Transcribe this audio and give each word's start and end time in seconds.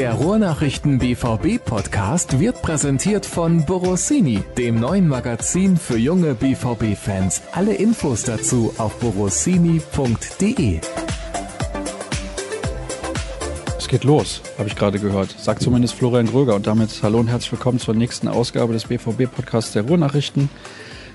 Der 0.00 0.14
Ruhrnachrichten 0.14 0.98
BVB 0.98 1.62
Podcast 1.62 2.40
wird 2.40 2.62
präsentiert 2.62 3.26
von 3.26 3.66
Borossini, 3.66 4.42
dem 4.56 4.80
neuen 4.80 5.06
Magazin 5.06 5.76
für 5.76 5.98
junge 5.98 6.34
BVB 6.34 6.96
Fans. 6.96 7.42
Alle 7.52 7.74
Infos 7.74 8.22
dazu 8.22 8.72
auf 8.78 8.98
borossini.de. 8.98 10.80
Es 13.76 13.88
geht 13.88 14.04
los, 14.04 14.40
habe 14.56 14.70
ich 14.70 14.74
gerade 14.74 15.00
gehört. 15.00 15.38
Sagt 15.38 15.60
zumindest 15.60 15.92
Florian 15.92 16.28
Gröger 16.28 16.54
und 16.54 16.66
damit 16.66 17.02
hallo 17.02 17.18
und 17.18 17.28
herzlich 17.28 17.52
willkommen 17.52 17.78
zur 17.78 17.94
nächsten 17.94 18.26
Ausgabe 18.26 18.72
des 18.72 18.84
BVB 18.84 19.30
Podcasts 19.30 19.72
der 19.72 19.82
Ruhrnachrichten. 19.82 20.48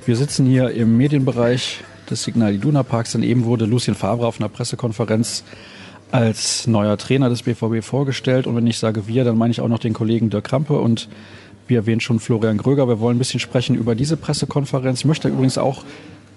Wir 0.06 0.16
sitzen 0.16 0.46
hier 0.46 0.70
im 0.70 0.96
Medienbereich 0.96 1.84
des 2.08 2.24
Signal 2.24 2.54
Iduna 2.54 2.84
Parks, 2.84 3.14
denn 3.14 3.24
eben 3.24 3.46
wurde 3.46 3.66
Lucien 3.66 3.96
Favre 3.96 4.28
auf 4.28 4.40
einer 4.40 4.50
Pressekonferenz 4.50 5.44
als 6.16 6.66
neuer 6.66 6.98
Trainer 6.98 7.30
des 7.30 7.44
BVB 7.44 7.84
vorgestellt. 7.84 8.48
Und 8.48 8.56
wenn 8.56 8.66
ich 8.68 8.80
sage 8.80 9.08
wir, 9.08 9.24
dann 9.26 9.38
meine 9.38 9.52
ich 9.52 9.60
auch 9.60 9.68
noch 9.68 9.80
den 9.80 9.94
Kollegen 9.94 10.30
Dirk 10.30 10.46
Krampe 10.46 10.80
und 10.80 11.10
wie 11.68 11.76
erwähnt 11.76 12.04
schon 12.04 12.20
Florian 12.20 12.58
Gröger. 12.58 12.88
Wir 12.88 13.00
wollen 13.00 13.18
ein 13.18 13.20
bisschen 13.20 13.40
sprechen 13.40 13.76
über 13.76 13.96
diese 13.96 14.16
Pressekonferenz. 14.16 15.00
Ich 15.00 15.06
möchte 15.06 15.28
übrigens 15.28 15.58
auch, 15.58 15.84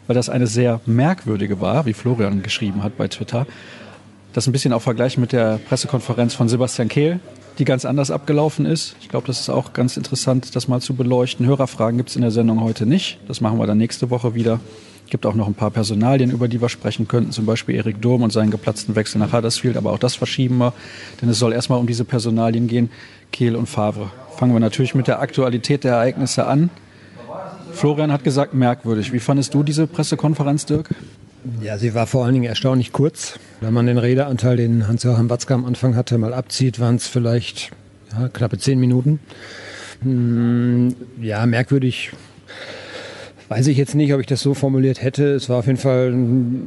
weil 0.06 0.14
das 0.14 0.28
eine 0.28 0.46
sehr 0.46 0.80
merkwürdige 0.86 1.60
war, 1.60 1.86
wie 1.86 1.92
Florian 1.92 2.42
geschrieben 2.42 2.83
hat 2.83 2.96
bei 2.96 3.09
Twitter, 3.09 3.46
das 4.33 4.46
ein 4.46 4.52
bisschen 4.52 4.72
auch 4.72 4.83
vergleichen 4.83 5.20
mit 5.20 5.33
der 5.33 5.59
Pressekonferenz 5.69 6.34
von 6.34 6.48
Sebastian 6.48 6.88
Kehl, 6.88 7.20
die 7.58 7.64
ganz 7.64 7.84
anders 7.84 8.10
abgelaufen 8.10 8.66
ist. 8.66 8.97
Ich 9.00 9.08
glaube, 9.08 9.27
das 9.27 9.41
ist 9.41 9.48
auch 9.48 9.72
ganz 9.74 9.97
interessant, 9.97 10.56
das 10.56 10.66
mal 10.66 10.80
zu 10.80 10.95
beleuchten. 10.95 11.47
Hörerfragen 11.47 11.98
gibt 11.98 12.10
es 12.10 12.16
in 12.16 12.22
der 12.22 12.30
Sendung 12.30 12.62
heute 12.62 12.84
nicht. 12.84 13.19
Das 13.28 13.41
machen 13.41 13.58
wir 13.58 13.66
dann 13.66 13.78
nächste 13.78 14.10
Woche 14.10 14.34
wieder. 14.34 14.60
Es 15.08 15.10
gibt 15.10 15.24
auch 15.24 15.34
noch 15.34 15.46
ein 15.46 15.54
paar 15.54 15.70
Personalien, 15.70 16.30
über 16.30 16.48
die 16.48 16.60
wir 16.60 16.68
sprechen 16.68 17.08
könnten, 17.08 17.32
zum 17.32 17.46
Beispiel 17.46 17.76
Erik 17.76 18.02
Durm 18.02 18.22
und 18.22 18.30
seinen 18.30 18.50
geplatzten 18.50 18.94
Wechsel 18.94 19.19
nach 19.19 19.33
Huddersfield, 19.33 19.78
aber 19.78 19.91
auch 19.91 19.98
das 19.98 20.14
verschieben 20.16 20.58
wir, 20.58 20.74
denn 21.22 21.30
es 21.30 21.38
soll 21.38 21.55
erstmal 21.55 21.78
um 21.78 21.86
diese 21.86 22.05
Personalien 22.05 22.69
gehen, 22.69 22.91
Kehl 23.33 23.56
und 23.56 23.70
Favre. 23.70 24.10
Fangen 24.36 24.52
wir 24.52 24.60
natürlich 24.60 24.94
mit 24.94 25.06
der 25.06 25.20
Aktualität 25.20 25.84
der 25.84 25.94
Ereignisse 25.94 26.46
an. 26.46 26.68
Florian 27.72 28.12
hat 28.12 28.22
gesagt, 28.22 28.52
merkwürdig. 28.52 29.10
Wie 29.14 29.18
fandest 29.18 29.55
du 29.55 29.62
diese 29.62 29.86
Pressekonferenz, 29.86 30.66
Dirk? 30.66 30.91
Ja, 31.62 31.78
sie 31.78 31.94
war 31.94 32.06
vor 32.06 32.27
allen 32.27 32.34
Dingen 32.34 32.44
erstaunlich 32.44 32.92
kurz. 32.92 33.38
Wenn 33.62 33.72
man 33.72 33.86
den 33.86 33.96
Redeanteil, 33.96 34.58
den 34.58 34.88
Hans-Joachim 34.88 35.30
Watzke 35.30 35.55
am 35.55 35.64
Anfang 35.64 35.96
hatte, 35.96 36.18
mal 36.18 36.34
abzieht, 36.34 36.80
waren 36.80 36.96
es 36.96 37.06
vielleicht 37.06 37.70
ja, 38.12 38.28
knappe 38.28 38.58
zehn 38.58 38.78
Minuten. 38.78 39.20
Hm, 40.02 40.94
ja, 41.18 41.46
merkwürdig 41.46 42.12
Weiß 43.48 43.66
ich 43.66 43.78
jetzt 43.78 43.94
nicht, 43.94 44.12
ob 44.12 44.20
ich 44.20 44.27
das 44.27 44.41
so 44.41 44.52
formuliert 44.52 45.02
hätte. 45.02 45.34
Es 45.34 45.48
war 45.48 45.58
auf 45.58 45.66
jeden 45.66 45.78
Fall 45.78 46.08
eine 46.12 46.66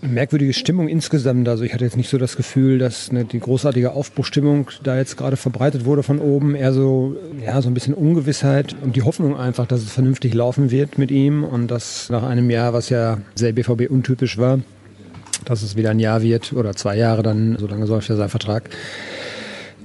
merkwürdige 0.00 0.52
Stimmung 0.52 0.86
insgesamt. 0.86 1.48
Also 1.48 1.64
ich 1.64 1.74
hatte 1.74 1.84
jetzt 1.84 1.96
nicht 1.96 2.08
so 2.08 2.18
das 2.18 2.36
Gefühl, 2.36 2.78
dass 2.78 3.10
eine, 3.10 3.24
die 3.24 3.40
großartige 3.40 3.92
Aufbruchstimmung 3.92 4.70
da 4.84 4.96
jetzt 4.96 5.16
gerade 5.16 5.36
verbreitet 5.36 5.84
wurde 5.84 6.04
von 6.04 6.20
oben. 6.20 6.54
Eher 6.54 6.72
so, 6.72 7.16
ja, 7.44 7.60
so 7.60 7.68
ein 7.68 7.74
bisschen 7.74 7.94
Ungewissheit 7.94 8.76
und 8.80 8.94
die 8.94 9.02
Hoffnung 9.02 9.36
einfach, 9.36 9.66
dass 9.66 9.82
es 9.82 9.90
vernünftig 9.90 10.34
laufen 10.34 10.70
wird 10.70 10.98
mit 10.98 11.10
ihm 11.10 11.42
und 11.42 11.68
dass 11.68 12.10
nach 12.10 12.22
einem 12.22 12.48
Jahr, 12.48 12.72
was 12.72 12.90
ja 12.90 13.18
sehr 13.34 13.52
BVB 13.52 13.90
untypisch 13.90 14.38
war, 14.38 14.60
dass 15.44 15.62
es 15.62 15.74
wieder 15.74 15.90
ein 15.90 15.98
Jahr 15.98 16.22
wird 16.22 16.52
oder 16.52 16.76
zwei 16.76 16.96
Jahre 16.96 17.24
dann, 17.24 17.56
so 17.58 17.66
lange 17.66 17.86
läuft 17.86 18.08
ja 18.08 18.14
sein 18.14 18.28
Vertrag, 18.28 18.70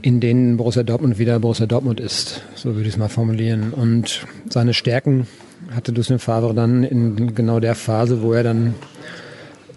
in 0.03 0.19
denen 0.19 0.57
Borussia 0.57 0.83
Dortmund 0.83 1.17
wieder 1.17 1.39
Borussia 1.39 1.65
Dortmund 1.65 1.99
ist. 1.99 2.43
So 2.55 2.75
würde 2.75 2.81
ich 2.81 2.89
es 2.89 2.97
mal 2.97 3.07
formulieren. 3.07 3.71
Und 3.71 4.27
seine 4.49 4.73
Stärken 4.73 5.27
hatte 5.73 5.93
Lucien 5.93 6.19
Favre 6.19 6.53
dann 6.53 6.83
in 6.83 7.33
genau 7.33 7.61
der 7.61 7.73
Phase, 7.73 8.21
wo 8.21 8.33
er 8.33 8.43
dann 8.43 8.75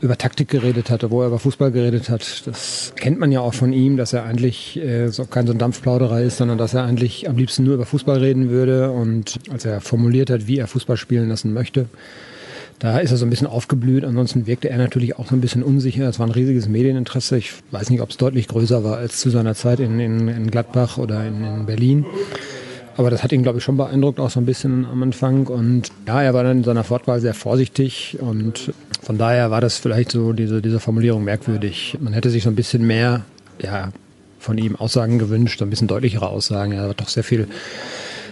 über 0.01 0.19
Taktik 0.19 0.49
geredet 0.49 0.91
hatte, 0.91 1.11
wo 1.13 1.23
er 1.23 1.29
über 1.29 1.39
Fußball 1.39 1.71
geredet 1.71 2.11
hat. 2.11 2.47
Das 2.47 2.93
kennt 2.97 3.21
man 3.21 3.31
ja 3.31 3.41
auch 3.41 3.55
von 3.55 3.73
ihm, 3.73 3.97
dass 3.97 4.13
er 4.13 4.25
eigentlich 4.25 4.77
äh, 4.77 5.09
so 5.09 5.25
kein 5.25 5.47
so 5.47 5.53
ein 5.53 5.59
Dampfplauderer 5.59 6.21
ist, 6.21 6.39
sondern 6.39 6.59
dass 6.59 6.75
er 6.75 6.83
eigentlich 6.83 7.29
am 7.29 7.37
liebsten 7.37 7.63
nur 7.63 7.75
über 7.75 7.87
Fußball 7.87 8.19
reden 8.19 8.51
würde. 8.51 8.91
Und 8.91 9.39
als 9.51 9.65
er 9.65 9.81
formuliert 9.81 10.29
hat, 10.29 10.49
wie 10.49 10.59
er 10.59 10.67
Fußball 10.67 10.97
spielen 10.97 11.29
lassen 11.29 11.53
möchte, 11.53 11.87
da 12.79 12.99
ist 12.99 13.11
er 13.11 13.17
so 13.17 13.27
ein 13.27 13.31
bisschen 13.31 13.47
aufgeblüht. 13.47 14.05
Ansonsten 14.05 14.47
wirkte 14.47 14.69
er 14.69 14.79
natürlich 14.79 15.19
auch 15.19 15.29
so 15.29 15.35
ein 15.35 15.41
bisschen 15.41 15.63
unsicher. 15.63 16.09
Es 16.09 16.19
war 16.19 16.27
ein 16.27 16.33
riesiges 16.33 16.69
Medieninteresse. 16.69 17.39
Ich 17.39 17.53
weiß 17.71 17.91
nicht, 17.91 18.03
ob 18.03 18.11
es 18.11 18.17
deutlich 18.17 18.49
größer 18.49 18.85
war 18.85 18.99
als 18.99 19.19
zu 19.19 19.31
seiner 19.31 19.55
Zeit 19.55 19.81
in, 19.81 19.99
in, 19.99 20.29
in 20.29 20.51
Gladbach 20.51 20.99
oder 20.99 21.27
in, 21.27 21.43
in 21.43 21.67
Berlin. 21.67 22.05
Aber 22.97 23.11
das 23.11 23.23
hat 23.23 23.33
ihn, 23.33 23.43
glaube 23.43 23.59
ich, 23.59 23.65
schon 23.65 23.77
beeindruckt, 23.77 24.21
auch 24.21 24.31
so 24.31 24.41
ein 24.41 24.47
bisschen 24.47 24.87
am 24.87 25.03
Anfang. 25.03 25.47
Und 25.47 25.91
ja, 26.07 26.23
er 26.23 26.35
war 26.35 26.45
dann 26.45 26.59
in 26.59 26.65
seiner 26.65 26.89
Wortwahl 26.89 27.21
sehr 27.21 27.35
vorsichtig 27.35 28.17
und 28.21 28.73
von 29.03 29.19
daher 29.19 29.51
war 29.51 29.61
das 29.61 29.77
vielleicht 29.79 30.11
so 30.11 30.33
diese, 30.33 30.63
diese 30.63 30.81
Formulierung 30.81 31.23
merkwürdig. 31.23 31.99
Man 32.01 32.13
hätte 32.13 32.31
sich 32.31 32.43
so 32.43 32.51
ein 32.51 32.57
bisschen 32.57 32.87
mehr, 32.87 33.25
ja, 33.61 33.91
von 34.39 34.59
ihm 34.59 34.77
Aussagen 34.77 35.19
gewünscht, 35.19 35.61
ein 35.61 35.71
bisschen 35.71 35.89
deutlichere 35.89 36.29
Aussagen. 36.29 36.73
Er 36.73 36.89
hat 36.89 37.01
doch 37.01 37.09
sehr 37.09 37.25
viel 37.25 37.49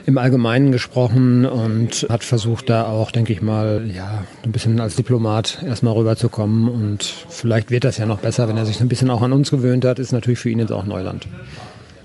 im 0.06 0.18
Allgemeinen 0.18 0.70
gesprochen 0.70 1.46
und 1.46 2.06
hat 2.10 2.24
versucht, 2.24 2.68
da 2.68 2.86
auch, 2.86 3.10
denke 3.10 3.32
ich 3.32 3.40
mal, 3.40 3.90
ja, 3.94 4.24
ein 4.42 4.52
bisschen 4.52 4.80
als 4.80 4.96
Diplomat 4.96 5.62
erstmal 5.64 5.94
rüberzukommen. 5.94 6.68
Und 6.68 7.04
vielleicht 7.04 7.70
wird 7.70 7.84
das 7.84 7.96
ja 7.96 8.06
noch 8.06 8.18
besser, 8.18 8.48
wenn 8.48 8.56
er 8.56 8.66
sich 8.66 8.80
ein 8.80 8.88
bisschen 8.88 9.10
auch 9.10 9.22
an 9.22 9.32
uns 9.32 9.50
gewöhnt 9.50 9.84
hat. 9.84 9.98
Ist 9.98 10.12
natürlich 10.12 10.38
für 10.38 10.50
ihn 10.50 10.58
jetzt 10.58 10.72
auch 10.72 10.84
Neuland. 10.84 11.26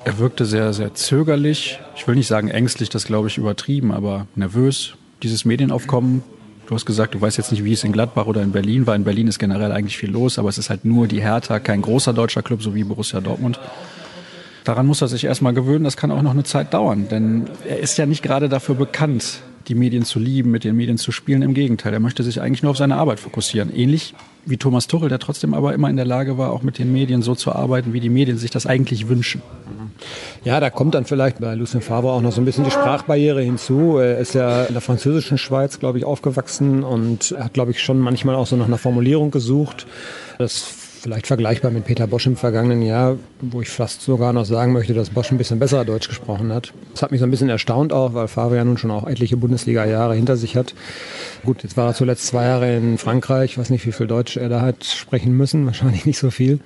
Er 0.06 0.18
wirkte 0.18 0.46
sehr, 0.46 0.72
sehr 0.74 0.94
zögerlich. 0.94 1.80
Ich 1.96 2.08
will 2.08 2.16
nicht 2.16 2.28
sagen 2.28 2.48
ängstlich, 2.48 2.90
das 2.90 3.06
glaube 3.06 3.28
ich 3.28 3.38
übertrieben, 3.38 3.92
aber 3.92 4.28
nervös. 4.36 4.94
Dieses 5.22 5.44
Medienaufkommen, 5.44 6.24
du 6.68 6.76
hast 6.76 6.86
gesagt, 6.86 7.16
du 7.16 7.22
weißt 7.22 7.38
jetzt 7.38 7.52
nicht, 7.52 7.66
wie 7.66 7.74
es 7.74 7.84
in 7.84 7.92
Gladbach 7.92 8.26
oder 8.26 8.42
in 8.42 8.54
Berlin 8.54 8.88
war. 8.88 8.96
In 8.96 9.04
Berlin 9.04 9.28
ist 9.28 9.40
generell 9.40 9.74
eigentlich 9.74 9.98
viel 9.98 10.10
los, 10.10 10.40
aber 10.40 10.48
es 10.48 10.58
ist 10.58 10.70
halt 10.70 10.86
nur 10.86 11.08
die 11.08 11.22
Hertha, 11.22 11.60
kein 11.60 11.82
großer 11.82 12.14
deutscher 12.14 12.44
Club, 12.44 12.64
so 12.64 12.74
wie 12.76 12.86
Borussia 12.86 13.20
Dortmund. 13.20 13.60
Daran 14.64 14.86
muss 14.86 15.02
er 15.02 15.08
sich 15.08 15.24
erstmal 15.24 15.54
gewöhnen, 15.54 15.84
das 15.84 15.98
kann 15.98 16.12
auch 16.12 16.22
noch 16.22 16.32
eine 16.32 16.44
Zeit 16.44 16.74
dauern, 16.74 17.08
denn 17.10 17.48
er 17.68 17.80
ist 17.80 17.98
ja 17.98 18.06
nicht 18.06 18.24
gerade 18.24 18.50
dafür 18.50 18.76
bekannt, 18.76 19.42
die 19.68 19.76
Medien 19.76 20.04
zu 20.04 20.20
lieben, 20.20 20.52
mit 20.52 20.64
den 20.64 20.76
Medien 20.76 20.98
zu 20.98 21.12
spielen. 21.12 21.42
Im 21.42 21.54
Gegenteil, 21.54 21.94
er 21.94 22.00
möchte 22.00 22.24
sich 22.24 22.42
eigentlich 22.42 22.64
nur 22.64 22.72
auf 22.72 22.78
seine 22.78 22.96
Arbeit 22.96 23.20
fokussieren. 23.20 23.74
Ähnlich 23.74 24.16
wie 24.46 24.58
Thomas 24.58 24.88
Tuchel, 24.88 25.10
der 25.10 25.20
trotzdem 25.20 25.54
aber 25.54 25.74
immer 25.74 25.90
in 25.90 25.96
der 25.96 26.06
Lage 26.06 26.38
war, 26.38 26.52
auch 26.52 26.64
mit 26.64 26.80
den 26.80 26.92
Medien 26.92 27.22
so 27.22 27.36
zu 27.36 27.52
arbeiten, 27.52 27.94
wie 27.94 28.00
die 28.00 28.10
Medien 28.10 28.38
sich 28.38 28.50
das 28.50 28.66
eigentlich 28.66 29.08
wünschen. 29.08 29.42
Ja, 30.44 30.60
da 30.60 30.70
kommt 30.70 30.96
dann 30.96 31.06
vielleicht 31.06 31.40
bei 31.40 31.54
Lucien 31.56 31.82
Favre 31.82 32.12
auch 32.12 32.22
noch 32.22 32.32
so 32.32 32.42
ein 32.42 32.46
bisschen 32.46 32.64
die 32.64 32.72
Sprachbarriere 32.72 33.42
hinzu. 33.42 33.98
Er 33.98 34.18
ist 34.18 34.34
ja 34.34 34.64
in 34.64 34.74
der 34.74 34.82
französischen 34.82 35.38
Schweiz, 35.38 35.80
glaube 35.80 35.98
ich, 35.98 36.06
aufgewachsen 36.06 36.84
und 36.84 37.36
hat, 37.38 37.54
glaube 37.54 37.72
ich, 37.72 37.82
schon 37.82 38.00
manchmal 38.00 38.36
auch 38.36 38.48
so 38.48 38.56
nach 38.56 38.68
einer 38.68 38.78
Formulierung 38.78 39.30
gesucht. 39.30 39.86
Das 40.38 40.79
vielleicht 41.00 41.28
vergleichbar 41.28 41.72
mit 41.72 41.86
Peter 41.86 42.08
Bosch 42.08 42.28
im 42.28 42.36
vergangenen 42.36 42.82
Jahr, 42.82 43.18
wo 43.42 43.62
ich 43.62 43.70
fast 43.70 44.02
sogar 44.02 44.34
noch 44.34 44.46
sagen 44.46 44.74
möchte, 44.74 44.94
dass 44.94 45.10
Bosch 45.10 45.32
ein 45.32 45.38
bisschen 45.38 45.60
besser 45.60 45.86
Deutsch 45.86 46.08
gesprochen 46.08 46.54
hat. 46.54 46.74
Das 46.94 47.02
hat 47.02 47.12
mich 47.12 47.20
so 47.20 47.26
ein 47.26 47.32
bisschen 47.32 47.50
erstaunt 47.50 47.94
auch, 47.94 48.14
weil 48.14 48.56
ja 48.56 48.64
nun 48.64 48.78
schon 48.78 48.92
auch 48.92 49.08
etliche 49.08 49.38
Bundesliga-Jahre 49.38 50.16
hinter 50.16 50.38
sich 50.38 50.56
hat. 50.56 50.74
Gut, 51.46 51.64
jetzt 51.64 51.78
war 51.78 51.88
er 51.88 51.94
zuletzt 51.94 52.28
zwei 52.28 52.46
Jahre 52.46 52.76
in 52.76 52.98
Frankreich. 52.98 53.52
Ich 53.52 53.58
weiß 53.58 53.70
nicht, 53.70 53.86
wie 53.86 53.92
viel 53.92 54.08
Deutsch 54.08 54.38
er 54.38 54.50
da 54.50 54.62
hat 54.62 54.84
sprechen 54.84 55.36
müssen. 55.36 55.66
Wahrscheinlich 55.66 56.06
nicht 56.06 56.20
so 56.20 56.32
viel. 56.32 56.60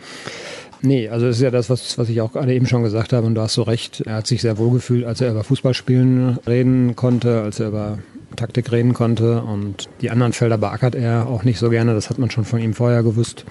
Nee, 0.81 1.07
also 1.07 1.27
es 1.27 1.37
ist 1.37 1.41
ja 1.41 1.51
das, 1.51 1.69
was, 1.69 1.97
was 1.97 2.09
ich 2.09 2.19
auch 2.19 2.33
gerade 2.33 2.53
eben 2.53 2.65
schon 2.65 2.83
gesagt 2.83 3.13
habe 3.13 3.25
und 3.25 3.35
du 3.35 3.41
hast 3.41 3.53
so 3.53 3.63
recht. 3.63 4.01
Er 4.05 4.15
hat 4.15 4.27
sich 4.27 4.41
sehr 4.41 4.57
wohl 4.57 4.71
gefühlt, 4.71 5.05
als 5.05 5.21
er 5.21 5.31
über 5.31 5.45
Fußballspielen 5.45 6.39
reden 6.45 6.97
konnte, 6.97 7.41
als 7.41 7.61
er 7.61 7.69
über 7.69 7.99
Taktik 8.35 8.71
reden 8.71 8.93
konnte 8.93 9.41
und 9.41 9.87
die 10.01 10.09
anderen 10.09 10.33
Felder 10.33 10.57
beackert 10.57 10.95
er 10.95 11.27
auch 11.27 11.43
nicht 11.43 11.59
so 11.59 11.69
gerne. 11.69 11.93
Das 11.93 12.09
hat 12.09 12.17
man 12.17 12.31
schon 12.31 12.43
von 12.43 12.59
ihm 12.59 12.73
vorher 12.73 13.01
gewusst. 13.01 13.45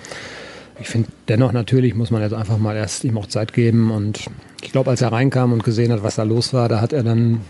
Ich 0.83 0.89
finde 0.89 1.09
dennoch 1.29 1.53
natürlich 1.53 1.95
muss 1.95 2.11
man 2.11 2.23
jetzt 2.23 2.35
einfach 2.35 2.59
mal 2.59 2.75
erst 2.77 3.05
ihm 3.05 3.17
auch 3.17 3.27
Zeit 3.27 3.53
geben 3.53 3.93
und 3.93 4.27
ich 4.63 4.73
glaube, 4.73 4.91
als 4.91 5.01
er 5.01 5.13
reinkam 5.13 5.53
und 5.53 5.63
gesehen 5.63 5.93
hat, 5.93 6.03
was 6.03 6.17
da 6.17 6.25
los 6.25 6.53
war, 6.53 6.69
da 6.69 6.81
hat 6.81 6.93
er 6.93 7.05
dann 7.05 7.41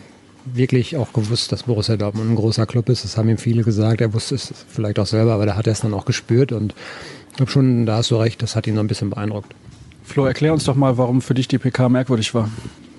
wirklich 0.45 0.99
auch 0.99 1.15
gewusst, 1.15 1.51
dass 1.51 1.63
Borussia 1.63 1.97
Dortmund 1.97 2.31
ein 2.31 2.37
großer 2.37 2.67
Club 2.67 2.91
ist. 2.91 3.05
Das 3.05 3.17
haben 3.17 3.31
ihm 3.31 3.39
viele 3.39 3.63
gesagt. 3.63 4.03
Er 4.03 4.13
wusste 4.13 4.35
es 4.35 4.53
vielleicht 4.69 4.99
auch 4.99 5.07
selber, 5.07 5.33
aber 5.33 5.47
da 5.47 5.57
hat 5.57 5.67
er 5.67 5.73
es 5.73 5.81
dann 5.81 5.95
auch 5.95 6.05
gespürt 6.05 6.53
und 6.53 6.75
ich 7.31 7.37
glaube 7.37 7.51
schon, 7.51 7.87
da 7.87 7.97
hast 7.97 8.11
du 8.11 8.17
recht, 8.17 8.43
das 8.43 8.55
hat 8.55 8.67
ihn 8.67 8.75
so 8.75 8.81
ein 8.81 8.87
bisschen 8.87 9.09
beeindruckt. 9.09 9.55
Flo, 10.05 10.27
erklär 10.27 10.53
uns 10.53 10.65
doch 10.65 10.77
mal, 10.77 10.99
warum 10.99 11.23
für 11.23 11.33
dich 11.33 11.49
die 11.49 11.59
PK 11.59 11.89
merkwürdig 11.89 12.35
war. 12.35 12.51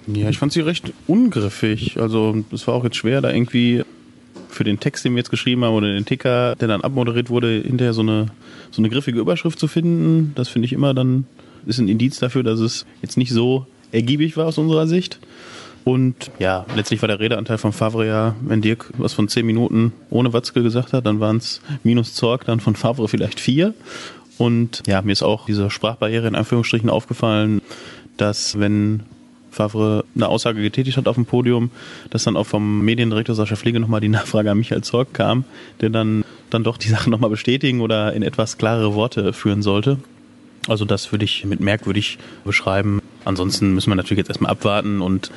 Ja, 0.08 0.30
ich 0.30 0.40
fand 0.40 0.52
sie 0.52 0.62
recht 0.62 0.94
ungriffig. 1.06 2.00
Also 2.00 2.44
es 2.52 2.66
war 2.66 2.74
auch 2.74 2.84
jetzt 2.84 2.96
schwer, 2.96 3.22
da 3.22 3.32
irgendwie 3.32 3.84
für 4.54 4.64
den 4.64 4.80
Text, 4.80 5.06
den 5.06 5.14
wir 5.14 5.20
jetzt 5.20 5.30
geschrieben 5.30 5.64
haben, 5.64 5.74
oder 5.74 5.94
den 5.94 6.06
Ticker, 6.06 6.56
der 6.56 6.68
dann 6.68 6.82
abmoderiert 6.82 7.30
wurde, 7.30 7.62
hinterher 7.62 7.94
so 7.94 8.02
eine, 8.02 8.28
so 8.72 8.82
eine 8.82 8.90
griffige 8.90 9.20
Überschrift 9.20 9.60
zu 9.60 9.68
finden. 9.68 10.34
Das 10.36 10.50
finde 10.50 10.66
ich 10.66 10.74
immer 10.74 10.94
dann, 10.94 11.26
ist 11.66 11.80
ein 11.80 11.88
Indiz 11.88 12.20
dafür, 12.20 12.44
dass 12.44 12.60
es 12.60 12.86
jetzt 13.02 13.18
nicht 13.18 13.32
so 13.32 13.68
ergiebig 13.92 14.38
war 14.38 14.48
aus 14.48 14.58
unserer 14.58 14.88
Sicht. 14.88 15.20
Und 15.84 16.32
ja, 16.40 16.66
letztlich 16.76 17.02
war 17.02 17.08
der 17.08 17.20
Redeanteil 17.20 17.58
von 17.58 17.74
Favre 17.74 18.08
ja, 18.08 18.36
wenn 18.42 18.62
Dirk 18.62 18.90
was 18.98 19.14
von 19.14 19.28
zehn 19.28 19.46
Minuten 19.46 19.92
ohne 20.10 20.32
Watzke 20.32 20.64
gesagt 20.64 20.94
hat, 20.94 21.06
dann 21.06 21.20
waren 21.20 21.38
es 21.38 21.62
minus 21.84 22.14
Zorg, 22.14 22.46
dann 22.46 22.62
von 22.62 22.76
Favre 22.76 23.08
vielleicht 23.08 23.40
vier. 23.40 23.74
Und 24.38 24.82
ja, 24.88 25.02
mir 25.02 25.12
ist 25.12 25.24
auch 25.24 25.46
diese 25.46 25.70
Sprachbarriere 25.70 26.28
in 26.28 26.36
Anführungsstrichen 26.36 26.90
aufgefallen, 26.90 27.62
dass 28.18 28.60
wenn 28.60 29.04
Favre 29.54 30.06
eine 30.16 30.28
Aussage 30.28 30.62
getätigt 30.62 30.98
hat 30.98 31.08
auf 31.08 31.16
dem 31.16 31.26
Podium, 31.26 31.72
dass 32.10 32.24
dann 32.24 32.36
auch 32.36 32.46
vom 32.46 32.82
Mediendirektor 32.82 33.36
Sascha 33.36 33.56
Pflege 33.56 33.80
nochmal 33.80 34.02
die 34.02 34.10
Nachfrage 34.10 34.52
an 34.52 34.58
Michael 34.58 34.84
Zorg 34.84 35.14
kam, 35.14 35.46
der 35.82 35.90
dann, 35.90 36.24
dann 36.50 36.64
doch 36.64 36.78
die 36.78 36.90
Sachen 36.90 37.12
nochmal 37.12 37.30
bestätigen 37.30 37.82
oder 37.82 38.14
in 38.14 38.24
etwas 38.24 38.58
klarere 38.58 38.96
Worte 38.96 39.34
führen 39.34 39.62
sollte. 39.62 39.98
Also 40.68 40.86
das 40.86 41.12
würde 41.12 41.26
ich 41.26 41.46
mit 41.46 41.60
merkwürdig 41.60 42.18
beschreiben. 42.46 43.02
Ansonsten 43.26 43.74
müssen 43.74 43.92
wir 43.92 43.96
natürlich 43.96 44.20
jetzt 44.20 44.30
erstmal 44.30 44.52
abwarten 44.52 45.02
und 45.02 45.32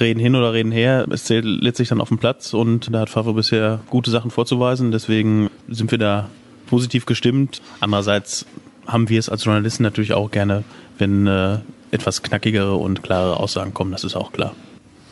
reden 0.00 0.20
hin 0.20 0.34
oder 0.34 0.52
reden 0.52 0.72
her. 0.72 1.06
Es 1.10 1.24
zählt 1.24 1.44
letztlich 1.44 1.88
dann 1.88 2.00
auf 2.00 2.08
dem 2.08 2.18
Platz 2.18 2.54
und 2.54 2.92
da 2.92 3.00
hat 3.00 3.10
Favre 3.10 3.34
bisher 3.34 3.80
gute 3.88 4.10
Sachen 4.10 4.30
vorzuweisen. 4.30 4.92
Deswegen 4.92 5.50
sind 5.68 5.90
wir 5.90 5.98
da 5.98 6.28
positiv 6.66 7.06
gestimmt. 7.06 7.62
Andererseits 7.80 8.46
haben 8.86 9.08
wir 9.08 9.18
es 9.18 9.28
als 9.28 9.44
Journalisten 9.44 9.82
natürlich 9.82 10.12
auch 10.12 10.30
gerne, 10.30 10.64
wenn 10.98 11.26
äh, 11.26 11.58
etwas 11.90 12.22
knackigere 12.22 12.74
und 12.74 13.02
klarere 13.02 13.38
Aussagen 13.38 13.74
kommen. 13.74 13.92
Das 13.92 14.04
ist 14.04 14.16
auch 14.16 14.32
klar. 14.32 14.54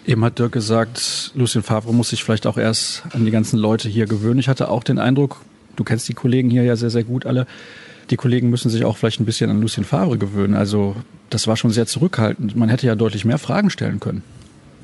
Eben 0.07 0.25
hat 0.25 0.39
Dirk 0.39 0.53
gesagt, 0.53 1.33
Lucien 1.35 1.63
Favre 1.63 1.93
muss 1.93 2.11
sich 2.11 2.23
vielleicht 2.23 2.47
auch 2.47 2.59
erst 2.59 3.03
an 3.13 3.25
die 3.25 3.33
ganzen 3.33 3.59
Leute 3.59 3.89
hier 3.89 4.07
gewöhnen. 4.07 4.39
Ich 4.39 4.49
hatte 4.49 4.69
auch 4.69 4.85
den 4.85 4.99
Eindruck, 4.99 5.41
du 5.75 5.83
kennst 5.83 6.09
die 6.09 6.15
Kollegen 6.15 6.49
hier 6.49 6.63
ja 6.63 6.77
sehr, 6.77 6.91
sehr 6.91 7.05
gut 7.05 7.27
alle. 7.27 7.47
Die 8.11 8.17
Kollegen 8.17 8.51
müssen 8.51 8.71
sich 8.71 8.85
auch 8.85 8.97
vielleicht 8.97 9.19
ein 9.19 9.25
bisschen 9.25 9.51
an 9.51 9.61
Lucien 9.61 9.85
Favre 9.85 10.17
gewöhnen. 10.17 10.55
Also 10.55 10.95
das 11.29 11.49
war 11.49 11.57
schon 11.57 11.73
sehr 11.73 11.87
zurückhaltend. 11.87 12.55
Man 12.55 12.69
hätte 12.69 12.87
ja 12.87 12.95
deutlich 12.95 13.25
mehr 13.25 13.39
Fragen 13.39 13.69
stellen 13.69 13.99
können. 13.99 14.23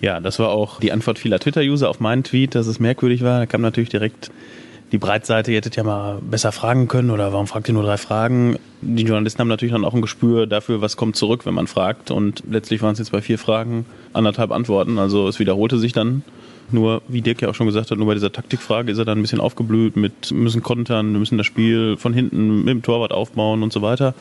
Ja, 0.00 0.18
das 0.18 0.40
war 0.40 0.48
auch 0.48 0.80
die 0.80 0.90
Antwort 0.90 1.20
vieler 1.20 1.38
Twitter-User 1.38 1.88
auf 1.88 2.00
meinen 2.00 2.24
Tweet, 2.24 2.56
dass 2.56 2.66
es 2.66 2.80
merkwürdig 2.80 3.22
war. 3.22 3.38
Da 3.38 3.46
kam 3.46 3.60
natürlich 3.60 3.90
direkt 3.90 4.32
die 4.92 4.98
Breitseite, 4.98 5.50
ihr 5.50 5.56
hättet 5.56 5.76
ja 5.76 5.84
mal 5.84 6.18
besser 6.20 6.52
fragen 6.52 6.86
können 6.86 7.10
oder 7.10 7.32
warum 7.32 7.46
fragt 7.46 7.66
ihr 7.66 7.74
nur 7.74 7.82
drei 7.82 7.96
Fragen? 7.96 8.58
Die 8.82 9.04
Journalisten 9.04 9.40
haben 9.40 9.48
natürlich 9.48 9.72
dann 9.72 9.86
auch 9.86 9.94
ein 9.94 10.02
Gespür 10.02 10.46
dafür, 10.46 10.82
was 10.82 10.98
kommt 10.98 11.16
zurück, 11.16 11.46
wenn 11.46 11.54
man 11.54 11.66
fragt. 11.66 12.10
Und 12.10 12.42
letztlich 12.48 12.82
waren 12.82 12.92
es 12.92 12.98
jetzt 12.98 13.10
bei 13.10 13.22
vier 13.22 13.38
Fragen 13.38 13.86
anderthalb 14.12 14.52
Antworten. 14.52 14.98
Also 14.98 15.26
es 15.28 15.38
wiederholte 15.38 15.78
sich 15.78 15.94
dann. 15.94 16.22
Nur, 16.70 17.02
wie 17.08 17.22
Dirk 17.22 17.42
ja 17.42 17.48
auch 17.48 17.54
schon 17.54 17.66
gesagt 17.66 17.90
hat, 17.90 17.98
nur 17.98 18.06
bei 18.06 18.14
dieser 18.14 18.32
Taktikfrage 18.32 18.92
ist 18.92 18.98
er 18.98 19.04
dann 19.04 19.18
ein 19.18 19.22
bisschen 19.22 19.40
aufgeblüht 19.40 19.96
mit, 19.96 20.30
müssen 20.30 20.62
kontern, 20.62 21.12
wir 21.12 21.18
müssen 21.18 21.36
das 21.36 21.46
Spiel 21.46 21.96
von 21.96 22.14
hinten 22.14 22.58
mit 22.64 22.68
dem 22.68 22.82
Torwart 22.82 23.12
aufbauen 23.12 23.62
und 23.62 23.72
so 23.72 23.82
weiter. 23.82 24.14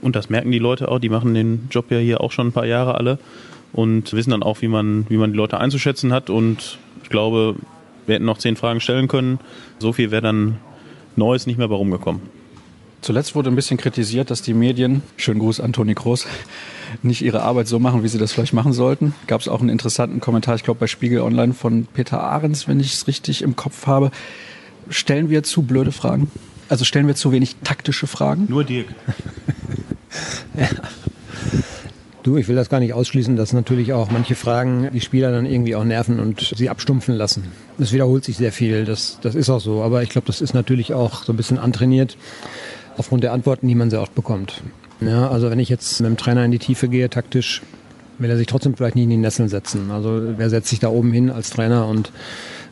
Und 0.00 0.14
das 0.14 0.30
merken 0.30 0.52
die 0.52 0.58
Leute 0.58 0.88
auch, 0.88 0.98
die 0.98 1.08
machen 1.08 1.34
den 1.34 1.68
Job 1.70 1.90
ja 1.90 1.98
hier 1.98 2.20
auch 2.20 2.30
schon 2.30 2.48
ein 2.48 2.52
paar 2.52 2.66
Jahre 2.66 2.94
alle 2.94 3.18
und 3.72 4.12
wissen 4.12 4.30
dann 4.30 4.42
auch, 4.42 4.62
wie 4.62 4.68
man, 4.68 5.06
wie 5.08 5.16
man 5.16 5.32
die 5.32 5.36
Leute 5.36 5.58
einzuschätzen 5.58 6.12
hat. 6.12 6.30
Und 6.30 6.78
ich 7.02 7.08
glaube, 7.08 7.56
wir 8.08 8.14
hätten 8.14 8.24
noch 8.24 8.38
zehn 8.38 8.56
Fragen 8.56 8.80
stellen 8.80 9.06
können. 9.06 9.38
So 9.78 9.92
viel 9.92 10.10
wäre 10.10 10.22
dann 10.22 10.58
Neues 11.16 11.46
nicht 11.46 11.58
mehr 11.58 11.68
bei 11.68 11.74
rumgekommen. 11.74 12.22
Zuletzt 13.00 13.34
wurde 13.34 13.50
ein 13.50 13.54
bisschen 13.54 13.76
kritisiert, 13.76 14.30
dass 14.30 14.42
die 14.42 14.54
Medien, 14.54 15.02
schönen 15.16 15.38
Gruß 15.38 15.60
an 15.60 15.72
Toni 15.72 15.94
Kroos, 15.94 16.26
nicht 17.02 17.22
ihre 17.22 17.42
Arbeit 17.42 17.68
so 17.68 17.78
machen, 17.78 18.02
wie 18.02 18.08
sie 18.08 18.18
das 18.18 18.32
vielleicht 18.32 18.52
machen 18.52 18.72
sollten. 18.72 19.14
Gab 19.28 19.40
es 19.40 19.46
auch 19.46 19.60
einen 19.60 19.68
interessanten 19.68 20.20
Kommentar, 20.20 20.56
ich 20.56 20.64
glaube 20.64 20.80
bei 20.80 20.88
Spiegel 20.88 21.20
Online 21.20 21.54
von 21.54 21.86
Peter 21.86 22.20
Ahrens, 22.20 22.66
wenn 22.66 22.80
ich 22.80 22.94
es 22.94 23.06
richtig 23.06 23.42
im 23.42 23.54
Kopf 23.54 23.86
habe. 23.86 24.10
Stellen 24.90 25.30
wir 25.30 25.44
zu 25.44 25.62
blöde 25.62 25.92
Fragen? 25.92 26.30
Also 26.68 26.84
stellen 26.84 27.06
wir 27.06 27.14
zu 27.14 27.30
wenig 27.30 27.56
taktische 27.62 28.06
Fragen? 28.06 28.46
Nur 28.48 28.64
Dirk. 28.64 28.88
ja. 30.56 30.68
Du, 32.22 32.36
ich 32.36 32.48
will 32.48 32.56
das 32.56 32.68
gar 32.68 32.80
nicht 32.80 32.92
ausschließen, 32.92 33.36
dass 33.36 33.52
natürlich 33.52 33.92
auch 33.92 34.10
manche 34.10 34.34
Fragen 34.34 34.88
die 34.92 35.00
Spieler 35.00 35.30
dann 35.30 35.46
irgendwie 35.46 35.76
auch 35.76 35.84
nerven 35.84 36.18
und 36.18 36.52
sie 36.56 36.68
abstumpfen 36.68 37.14
lassen. 37.14 37.44
Das 37.78 37.92
wiederholt 37.92 38.24
sich 38.24 38.36
sehr 38.36 38.52
viel, 38.52 38.84
das, 38.84 39.18
das 39.22 39.34
ist 39.34 39.48
auch 39.50 39.60
so. 39.60 39.82
Aber 39.82 40.02
ich 40.02 40.10
glaube, 40.10 40.26
das 40.26 40.40
ist 40.40 40.52
natürlich 40.52 40.92
auch 40.94 41.24
so 41.24 41.32
ein 41.32 41.36
bisschen 41.36 41.58
antrainiert 41.58 42.16
aufgrund 42.96 43.22
der 43.22 43.32
Antworten, 43.32 43.68
die 43.68 43.74
man 43.74 43.90
sehr 43.90 44.02
oft 44.02 44.14
bekommt. 44.14 44.62
Ja, 45.00 45.28
also 45.30 45.50
wenn 45.50 45.60
ich 45.60 45.68
jetzt 45.68 46.00
mit 46.00 46.10
dem 46.10 46.16
Trainer 46.16 46.44
in 46.44 46.50
die 46.50 46.58
Tiefe 46.58 46.88
gehe, 46.88 47.08
taktisch, 47.08 47.62
will 48.18 48.30
er 48.30 48.36
sich 48.36 48.48
trotzdem 48.48 48.74
vielleicht 48.74 48.96
nicht 48.96 49.04
in 49.04 49.10
die 49.10 49.16
Nesseln 49.16 49.48
setzen. 49.48 49.92
Also 49.92 50.20
wer 50.36 50.50
setzt 50.50 50.68
sich 50.68 50.80
da 50.80 50.88
oben 50.88 51.12
hin 51.12 51.30
als 51.30 51.50
Trainer 51.50 51.86
und 51.86 52.10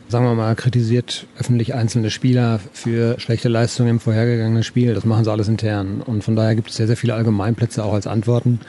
sagen 0.09 0.25
wir 0.25 0.35
mal, 0.35 0.55
kritisiert 0.55 1.25
öffentlich 1.39 1.73
einzelne 1.73 2.09
Spieler 2.09 2.59
für 2.73 3.19
schlechte 3.19 3.49
Leistungen 3.49 3.89
im 3.89 3.99
vorhergegangenen 3.99 4.63
Spiel. 4.63 4.93
Das 4.93 5.05
machen 5.05 5.23
sie 5.23 5.31
alles 5.31 5.47
intern. 5.47 6.01
Und 6.05 6.23
von 6.23 6.35
daher 6.35 6.55
gibt 6.55 6.69
es 6.69 6.75
sehr, 6.75 6.87
sehr 6.87 6.97
viele 6.97 7.13
Allgemeinplätze 7.13 7.83
auch 7.83 7.93
als 7.93 8.07
Antworten. 8.07 8.59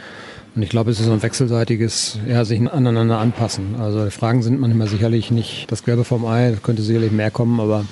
Und 0.55 0.63
ich 0.63 0.71
glaube, 0.71 0.91
es 0.91 0.99
ist 0.99 1.09
ein 1.09 1.23
wechselseitiges, 1.23 2.19
ja, 2.27 2.45
sich 2.45 2.61
aneinander 2.61 3.19
anpassen. 3.19 3.77
Also 3.79 4.09
Fragen 4.11 4.43
sind 4.43 4.59
manchmal 4.61 4.89
sicherlich 4.89 5.31
nicht 5.31 5.71
das 5.71 5.85
Gelbe 5.85 6.05
vom 6.05 6.27
Ei, 6.27 6.51
da 6.51 6.57
könnte 6.57 6.83
sicherlich 6.83 7.13
mehr 7.13 7.31
kommen, 7.31 7.61
aber 7.61 7.85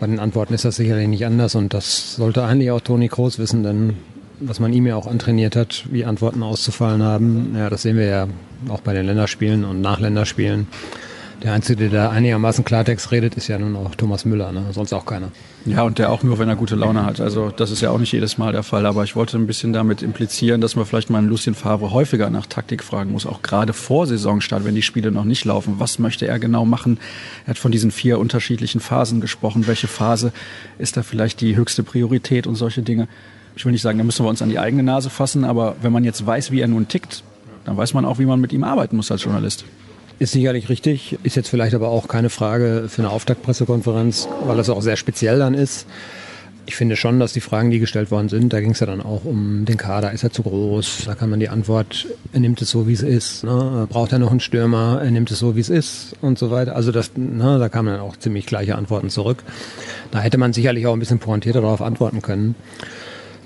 bei 0.00 0.06
den 0.06 0.18
Antworten 0.18 0.54
ist 0.54 0.64
das 0.64 0.76
sicherlich 0.76 1.08
nicht 1.08 1.24
anders 1.26 1.54
und 1.54 1.74
das 1.74 2.16
sollte 2.16 2.44
eigentlich 2.44 2.70
auch 2.70 2.80
Toni 2.80 3.08
Kroos 3.08 3.38
wissen, 3.38 3.62
denn 3.62 3.94
was 4.40 4.60
man 4.60 4.72
ihm 4.72 4.86
ja 4.86 4.96
auch 4.96 5.06
antrainiert 5.06 5.56
hat, 5.56 5.84
wie 5.90 6.04
Antworten 6.04 6.42
auszufallen 6.42 7.02
haben, 7.02 7.54
ja, 7.56 7.70
das 7.70 7.82
sehen 7.82 7.96
wir 7.96 8.06
ja 8.06 8.28
auch 8.68 8.80
bei 8.80 8.92
den 8.92 9.06
Länderspielen 9.06 9.64
und 9.64 9.80
Nachländerspielen. 9.80 10.66
Der 11.46 11.52
Einzige, 11.52 11.88
der 11.88 12.06
da 12.06 12.10
einigermaßen 12.10 12.64
Klartext 12.64 13.12
redet, 13.12 13.36
ist 13.36 13.46
ja 13.46 13.56
nun 13.56 13.76
auch 13.76 13.94
Thomas 13.94 14.24
Müller, 14.24 14.50
ne? 14.50 14.64
sonst 14.72 14.92
auch 14.92 15.06
keiner. 15.06 15.30
Ja, 15.64 15.84
und 15.84 16.00
der 16.00 16.10
auch 16.10 16.24
nur, 16.24 16.40
wenn 16.40 16.48
er 16.48 16.56
gute 16.56 16.74
Laune 16.74 17.06
hat. 17.06 17.20
Also 17.20 17.50
das 17.50 17.70
ist 17.70 17.80
ja 17.80 17.90
auch 17.90 18.00
nicht 18.00 18.10
jedes 18.10 18.36
Mal 18.36 18.50
der 18.50 18.64
Fall. 18.64 18.84
Aber 18.84 19.04
ich 19.04 19.14
wollte 19.14 19.38
ein 19.38 19.46
bisschen 19.46 19.72
damit 19.72 20.02
implizieren, 20.02 20.60
dass 20.60 20.74
man 20.74 20.86
vielleicht 20.86 21.08
mal 21.08 21.18
einen 21.18 21.28
Lucien 21.28 21.54
Favre 21.54 21.92
häufiger 21.92 22.30
nach 22.30 22.46
Taktik 22.46 22.82
fragen 22.82 23.12
muss, 23.12 23.26
auch 23.26 23.42
gerade 23.42 23.74
vor 23.74 24.08
Saisonstart, 24.08 24.64
wenn 24.64 24.74
die 24.74 24.82
Spiele 24.82 25.12
noch 25.12 25.22
nicht 25.22 25.44
laufen. 25.44 25.76
Was 25.78 26.00
möchte 26.00 26.26
er 26.26 26.40
genau 26.40 26.64
machen? 26.64 26.98
Er 27.44 27.50
hat 27.50 27.58
von 27.58 27.70
diesen 27.70 27.92
vier 27.92 28.18
unterschiedlichen 28.18 28.80
Phasen 28.80 29.20
gesprochen. 29.20 29.68
Welche 29.68 29.86
Phase 29.86 30.32
ist 30.78 30.96
da 30.96 31.04
vielleicht 31.04 31.40
die 31.40 31.54
höchste 31.54 31.84
Priorität 31.84 32.48
und 32.48 32.56
solche 32.56 32.82
Dinge? 32.82 33.06
Ich 33.54 33.64
will 33.64 33.70
nicht 33.70 33.82
sagen, 33.82 33.98
da 33.98 34.04
müssen 34.04 34.24
wir 34.24 34.30
uns 34.30 34.42
an 34.42 34.48
die 34.48 34.58
eigene 34.58 34.82
Nase 34.82 35.10
fassen, 35.10 35.44
aber 35.44 35.76
wenn 35.80 35.92
man 35.92 36.02
jetzt 36.02 36.26
weiß, 36.26 36.50
wie 36.50 36.58
er 36.58 36.66
nun 36.66 36.88
tickt, 36.88 37.22
dann 37.64 37.76
weiß 37.76 37.94
man 37.94 38.04
auch, 38.04 38.18
wie 38.18 38.26
man 38.26 38.40
mit 38.40 38.52
ihm 38.52 38.64
arbeiten 38.64 38.96
muss 38.96 39.12
als 39.12 39.22
Journalist. 39.22 39.64
Ist 40.18 40.32
sicherlich 40.32 40.70
richtig, 40.70 41.18
ist 41.24 41.36
jetzt 41.36 41.48
vielleicht 41.48 41.74
aber 41.74 41.88
auch 41.88 42.08
keine 42.08 42.30
Frage 42.30 42.86
für 42.88 43.02
eine 43.02 43.10
Auftaktpressekonferenz, 43.10 44.28
weil 44.46 44.56
das 44.56 44.70
auch 44.70 44.80
sehr 44.80 44.96
speziell 44.96 45.38
dann 45.38 45.52
ist. 45.52 45.86
Ich 46.64 46.74
finde 46.74 46.96
schon, 46.96 47.20
dass 47.20 47.34
die 47.34 47.40
Fragen, 47.40 47.70
die 47.70 47.78
gestellt 47.78 48.10
worden 48.10 48.28
sind, 48.28 48.52
da 48.52 48.60
ging 48.60 48.70
es 48.70 48.80
ja 48.80 48.86
dann 48.86 49.02
auch 49.02 49.24
um 49.24 49.66
den 49.66 49.76
Kader. 49.76 50.12
Ist 50.12 50.24
er 50.24 50.32
zu 50.32 50.42
groß? 50.42 51.02
Da 51.04 51.14
kann 51.14 51.28
man 51.30 51.38
die 51.38 51.50
Antwort, 51.50 52.06
er 52.32 52.40
nimmt 52.40 52.60
es 52.62 52.70
so, 52.70 52.88
wie 52.88 52.94
es 52.94 53.02
ist. 53.02 53.44
Ne? 53.44 53.86
Braucht 53.90 54.12
er 54.12 54.18
noch 54.18 54.30
einen 54.30 54.40
Stürmer? 54.40 55.00
Er 55.00 55.10
nimmt 55.10 55.30
es 55.30 55.38
so, 55.38 55.54
wie 55.54 55.60
es 55.60 55.68
ist 55.68 56.16
und 56.22 56.38
so 56.38 56.50
weiter. 56.50 56.74
Also 56.74 56.92
das, 56.92 57.12
ne, 57.14 57.58
da 57.58 57.68
kamen 57.68 57.92
dann 57.92 58.00
auch 58.00 58.16
ziemlich 58.16 58.46
gleiche 58.46 58.74
Antworten 58.74 59.10
zurück. 59.10 59.44
Da 60.10 60.20
hätte 60.20 60.38
man 60.38 60.54
sicherlich 60.54 60.86
auch 60.86 60.94
ein 60.94 60.98
bisschen 60.98 61.18
pointierter 61.18 61.60
darauf 61.60 61.82
antworten 61.82 62.22
können. 62.22 62.56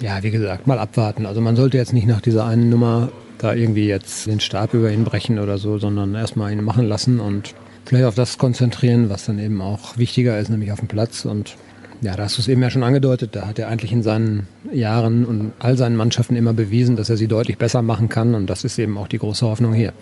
Ja, 0.00 0.22
wie 0.22 0.30
gesagt, 0.30 0.66
mal 0.66 0.78
abwarten. 0.78 1.26
Also 1.26 1.40
man 1.40 1.56
sollte 1.56 1.76
jetzt 1.76 1.92
nicht 1.92 2.06
nach 2.06 2.22
dieser 2.22 2.46
einen 2.46 2.70
Nummer 2.70 3.10
da 3.40 3.54
irgendwie 3.54 3.86
jetzt 3.86 4.26
den 4.26 4.40
Stab 4.40 4.74
über 4.74 4.90
ihn 4.90 5.04
brechen 5.04 5.38
oder 5.38 5.58
so, 5.58 5.78
sondern 5.78 6.14
erstmal 6.14 6.52
ihn 6.52 6.62
machen 6.62 6.86
lassen 6.86 7.20
und 7.20 7.54
vielleicht 7.84 8.04
auf 8.04 8.14
das 8.14 8.38
konzentrieren, 8.38 9.10
was 9.10 9.26
dann 9.26 9.38
eben 9.38 9.60
auch 9.60 9.96
wichtiger 9.96 10.38
ist, 10.38 10.50
nämlich 10.50 10.72
auf 10.72 10.80
dem 10.80 10.88
Platz. 10.88 11.24
Und 11.24 11.56
ja, 12.02 12.16
da 12.16 12.24
hast 12.24 12.36
du 12.36 12.42
es 12.42 12.48
eben 12.48 12.62
ja 12.62 12.70
schon 12.70 12.82
angedeutet, 12.82 13.34
da 13.34 13.46
hat 13.46 13.58
er 13.58 13.68
eigentlich 13.68 13.92
in 13.92 14.02
seinen 14.02 14.46
Jahren 14.72 15.24
und 15.24 15.52
all 15.58 15.76
seinen 15.76 15.96
Mannschaften 15.96 16.36
immer 16.36 16.52
bewiesen, 16.52 16.96
dass 16.96 17.10
er 17.10 17.16
sie 17.16 17.28
deutlich 17.28 17.58
besser 17.58 17.82
machen 17.82 18.08
kann 18.08 18.34
und 18.34 18.46
das 18.46 18.64
ist 18.64 18.78
eben 18.78 18.96
auch 18.98 19.08
die 19.08 19.18
große 19.18 19.46
Hoffnung 19.46 19.72
hier. 19.72 19.92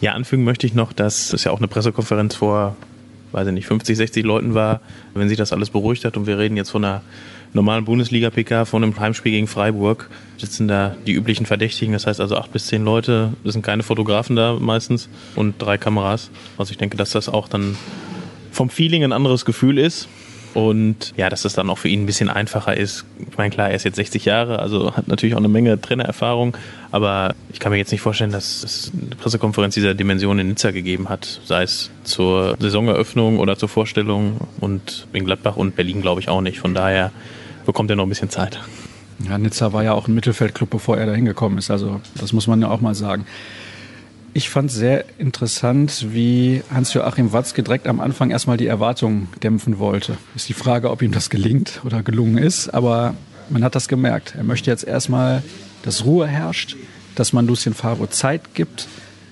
Ja, 0.00 0.12
anfügen 0.12 0.44
möchte 0.44 0.66
ich 0.66 0.74
noch, 0.74 0.92
dass 0.92 1.32
es 1.32 1.44
ja 1.44 1.50
auch 1.50 1.58
eine 1.58 1.68
Pressekonferenz 1.68 2.34
vor, 2.34 2.76
weiß 3.32 3.46
ich 3.48 3.54
nicht, 3.54 3.66
50, 3.66 3.96
60 3.96 4.24
Leuten 4.24 4.54
war, 4.54 4.80
wenn 5.14 5.28
sich 5.28 5.38
das 5.38 5.52
alles 5.52 5.70
beruhigt 5.70 6.04
hat 6.04 6.16
und 6.16 6.26
wir 6.26 6.38
reden 6.38 6.56
jetzt 6.56 6.70
von 6.70 6.84
einer 6.84 7.02
normalen 7.54 7.84
Bundesliga-PK 7.84 8.66
von 8.66 8.82
einem 8.82 8.98
Heimspiel 8.98 9.32
gegen 9.32 9.46
Freiburg 9.46 10.10
sitzen 10.36 10.68
da 10.68 10.96
die 11.06 11.12
üblichen 11.12 11.46
Verdächtigen, 11.46 11.92
das 11.92 12.06
heißt 12.06 12.20
also 12.20 12.36
acht 12.36 12.52
bis 12.52 12.66
zehn 12.66 12.84
Leute, 12.84 13.32
es 13.44 13.52
sind 13.52 13.62
keine 13.62 13.82
Fotografen 13.82 14.36
da 14.36 14.54
meistens 14.54 15.08
und 15.36 15.54
drei 15.60 15.78
Kameras. 15.78 16.30
Also 16.58 16.72
ich 16.72 16.78
denke, 16.78 16.96
dass 16.96 17.10
das 17.10 17.28
auch 17.28 17.48
dann 17.48 17.76
vom 18.50 18.70
Feeling 18.70 19.04
ein 19.04 19.12
anderes 19.12 19.44
Gefühl 19.44 19.78
ist. 19.78 20.08
Und 20.54 21.14
ja, 21.16 21.28
dass 21.30 21.42
das 21.42 21.54
dann 21.54 21.68
auch 21.68 21.78
für 21.78 21.88
ihn 21.88 22.04
ein 22.04 22.06
bisschen 22.06 22.30
einfacher 22.30 22.76
ist. 22.76 23.04
Ich 23.28 23.36
meine, 23.36 23.50
klar, 23.50 23.70
er 23.70 23.74
ist 23.74 23.82
jetzt 23.82 23.96
60 23.96 24.24
Jahre, 24.24 24.60
also 24.60 24.96
hat 24.96 25.08
natürlich 25.08 25.34
auch 25.34 25.40
eine 25.40 25.48
Menge 25.48 25.80
Trainererfahrung, 25.80 26.56
aber 26.92 27.34
ich 27.52 27.58
kann 27.58 27.72
mir 27.72 27.78
jetzt 27.78 27.90
nicht 27.90 28.02
vorstellen, 28.02 28.30
dass 28.30 28.62
es 28.62 28.92
eine 28.94 29.16
Pressekonferenz 29.16 29.74
dieser 29.74 29.94
Dimension 29.94 30.38
in 30.38 30.46
Nizza 30.46 30.70
gegeben 30.70 31.08
hat, 31.08 31.40
sei 31.44 31.64
es 31.64 31.90
zur 32.04 32.56
Saisoneröffnung 32.60 33.40
oder 33.40 33.58
zur 33.58 33.68
Vorstellung 33.68 34.46
und 34.60 35.08
in 35.12 35.24
Gladbach 35.24 35.56
und 35.56 35.74
Berlin 35.74 36.02
glaube 36.02 36.20
ich 36.20 36.28
auch 36.28 36.40
nicht. 36.40 36.60
Von 36.60 36.72
daher 36.72 37.10
bekommt 37.64 37.90
er 37.90 37.96
noch 37.96 38.04
ein 38.04 38.08
bisschen 38.08 38.30
Zeit. 38.30 38.60
Ja, 39.28 39.38
Nizza 39.38 39.72
war 39.72 39.84
ja 39.84 39.92
auch 39.92 40.08
ein 40.08 40.14
Mittelfeldclub, 40.14 40.70
bevor 40.70 40.98
er 40.98 41.06
da 41.06 41.14
hingekommen 41.14 41.58
ist. 41.58 41.70
Also 41.70 42.00
das 42.16 42.32
muss 42.32 42.46
man 42.46 42.60
ja 42.60 42.68
auch 42.68 42.80
mal 42.80 42.94
sagen. 42.94 43.26
Ich 44.36 44.50
fand 44.50 44.70
sehr 44.70 45.04
interessant, 45.18 46.06
wie 46.10 46.62
Hans-Joachim 46.72 47.32
Watzke 47.32 47.62
direkt 47.62 47.86
am 47.86 48.00
Anfang 48.00 48.32
erstmal 48.32 48.56
die 48.56 48.66
Erwartungen 48.66 49.28
dämpfen 49.44 49.78
wollte. 49.78 50.16
Ist 50.34 50.48
die 50.48 50.54
Frage, 50.54 50.90
ob 50.90 51.02
ihm 51.02 51.12
das 51.12 51.30
gelingt 51.30 51.80
oder 51.84 52.02
gelungen 52.02 52.38
ist, 52.38 52.68
aber 52.68 53.14
man 53.48 53.62
hat 53.62 53.76
das 53.76 53.86
gemerkt. 53.86 54.34
Er 54.36 54.42
möchte 54.42 54.70
jetzt 54.70 54.84
erstmal, 54.84 55.44
dass 55.82 56.04
Ruhe 56.04 56.26
herrscht, 56.26 56.76
dass 57.14 57.32
man 57.32 57.46
Lucien 57.46 57.74
Favre 57.74 58.10
Zeit 58.10 58.54
gibt. 58.54 58.88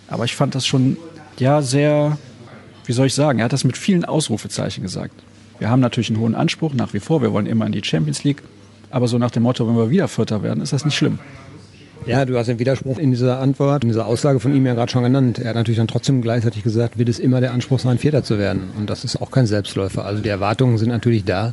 Aber 0.06 0.24
ich 0.24 0.36
fand 0.36 0.54
das 0.54 0.66
schon, 0.66 0.96
ja, 1.38 1.62
sehr, 1.62 2.16
wie 2.84 2.92
soll 2.92 3.08
ich 3.08 3.14
sagen, 3.14 3.40
er 3.40 3.46
hat 3.46 3.52
das 3.52 3.64
mit 3.64 3.76
vielen 3.76 4.04
Ausrufezeichen 4.04 4.82
gesagt. 4.82 5.14
Wir 5.62 5.70
haben 5.70 5.78
natürlich 5.78 6.10
einen 6.10 6.18
hohen 6.18 6.34
Anspruch 6.34 6.74
nach 6.74 6.92
wie 6.92 6.98
vor. 6.98 7.22
Wir 7.22 7.32
wollen 7.32 7.46
immer 7.46 7.66
in 7.66 7.70
die 7.70 7.84
Champions 7.84 8.24
League. 8.24 8.42
Aber 8.90 9.06
so 9.06 9.16
nach 9.16 9.30
dem 9.30 9.44
Motto, 9.44 9.68
wenn 9.68 9.76
wir 9.76 9.90
wieder 9.90 10.08
Vierter 10.08 10.42
werden, 10.42 10.60
ist 10.60 10.72
das 10.72 10.84
nicht 10.84 10.96
schlimm. 10.96 11.20
Ja, 12.04 12.24
du 12.24 12.36
hast 12.36 12.48
den 12.48 12.58
Widerspruch 12.58 12.98
in 12.98 13.12
dieser 13.12 13.38
Antwort, 13.38 13.84
in 13.84 13.90
dieser 13.90 14.06
Aussage 14.06 14.40
von 14.40 14.56
ihm 14.56 14.66
ja 14.66 14.74
gerade 14.74 14.90
schon 14.90 15.04
genannt. 15.04 15.38
Er 15.38 15.50
hat 15.50 15.54
natürlich 15.54 15.78
dann 15.78 15.86
trotzdem 15.86 16.20
gleichzeitig 16.20 16.64
gesagt, 16.64 16.98
wird 16.98 17.08
es 17.08 17.20
immer 17.20 17.40
der 17.40 17.52
Anspruch 17.52 17.78
sein, 17.78 17.98
Vierter 17.98 18.24
zu 18.24 18.40
werden. 18.40 18.70
Und 18.76 18.90
das 18.90 19.04
ist 19.04 19.22
auch 19.22 19.30
kein 19.30 19.46
Selbstläufer. 19.46 20.04
Also 20.04 20.20
die 20.20 20.30
Erwartungen 20.30 20.78
sind 20.78 20.88
natürlich 20.88 21.24
da. 21.24 21.52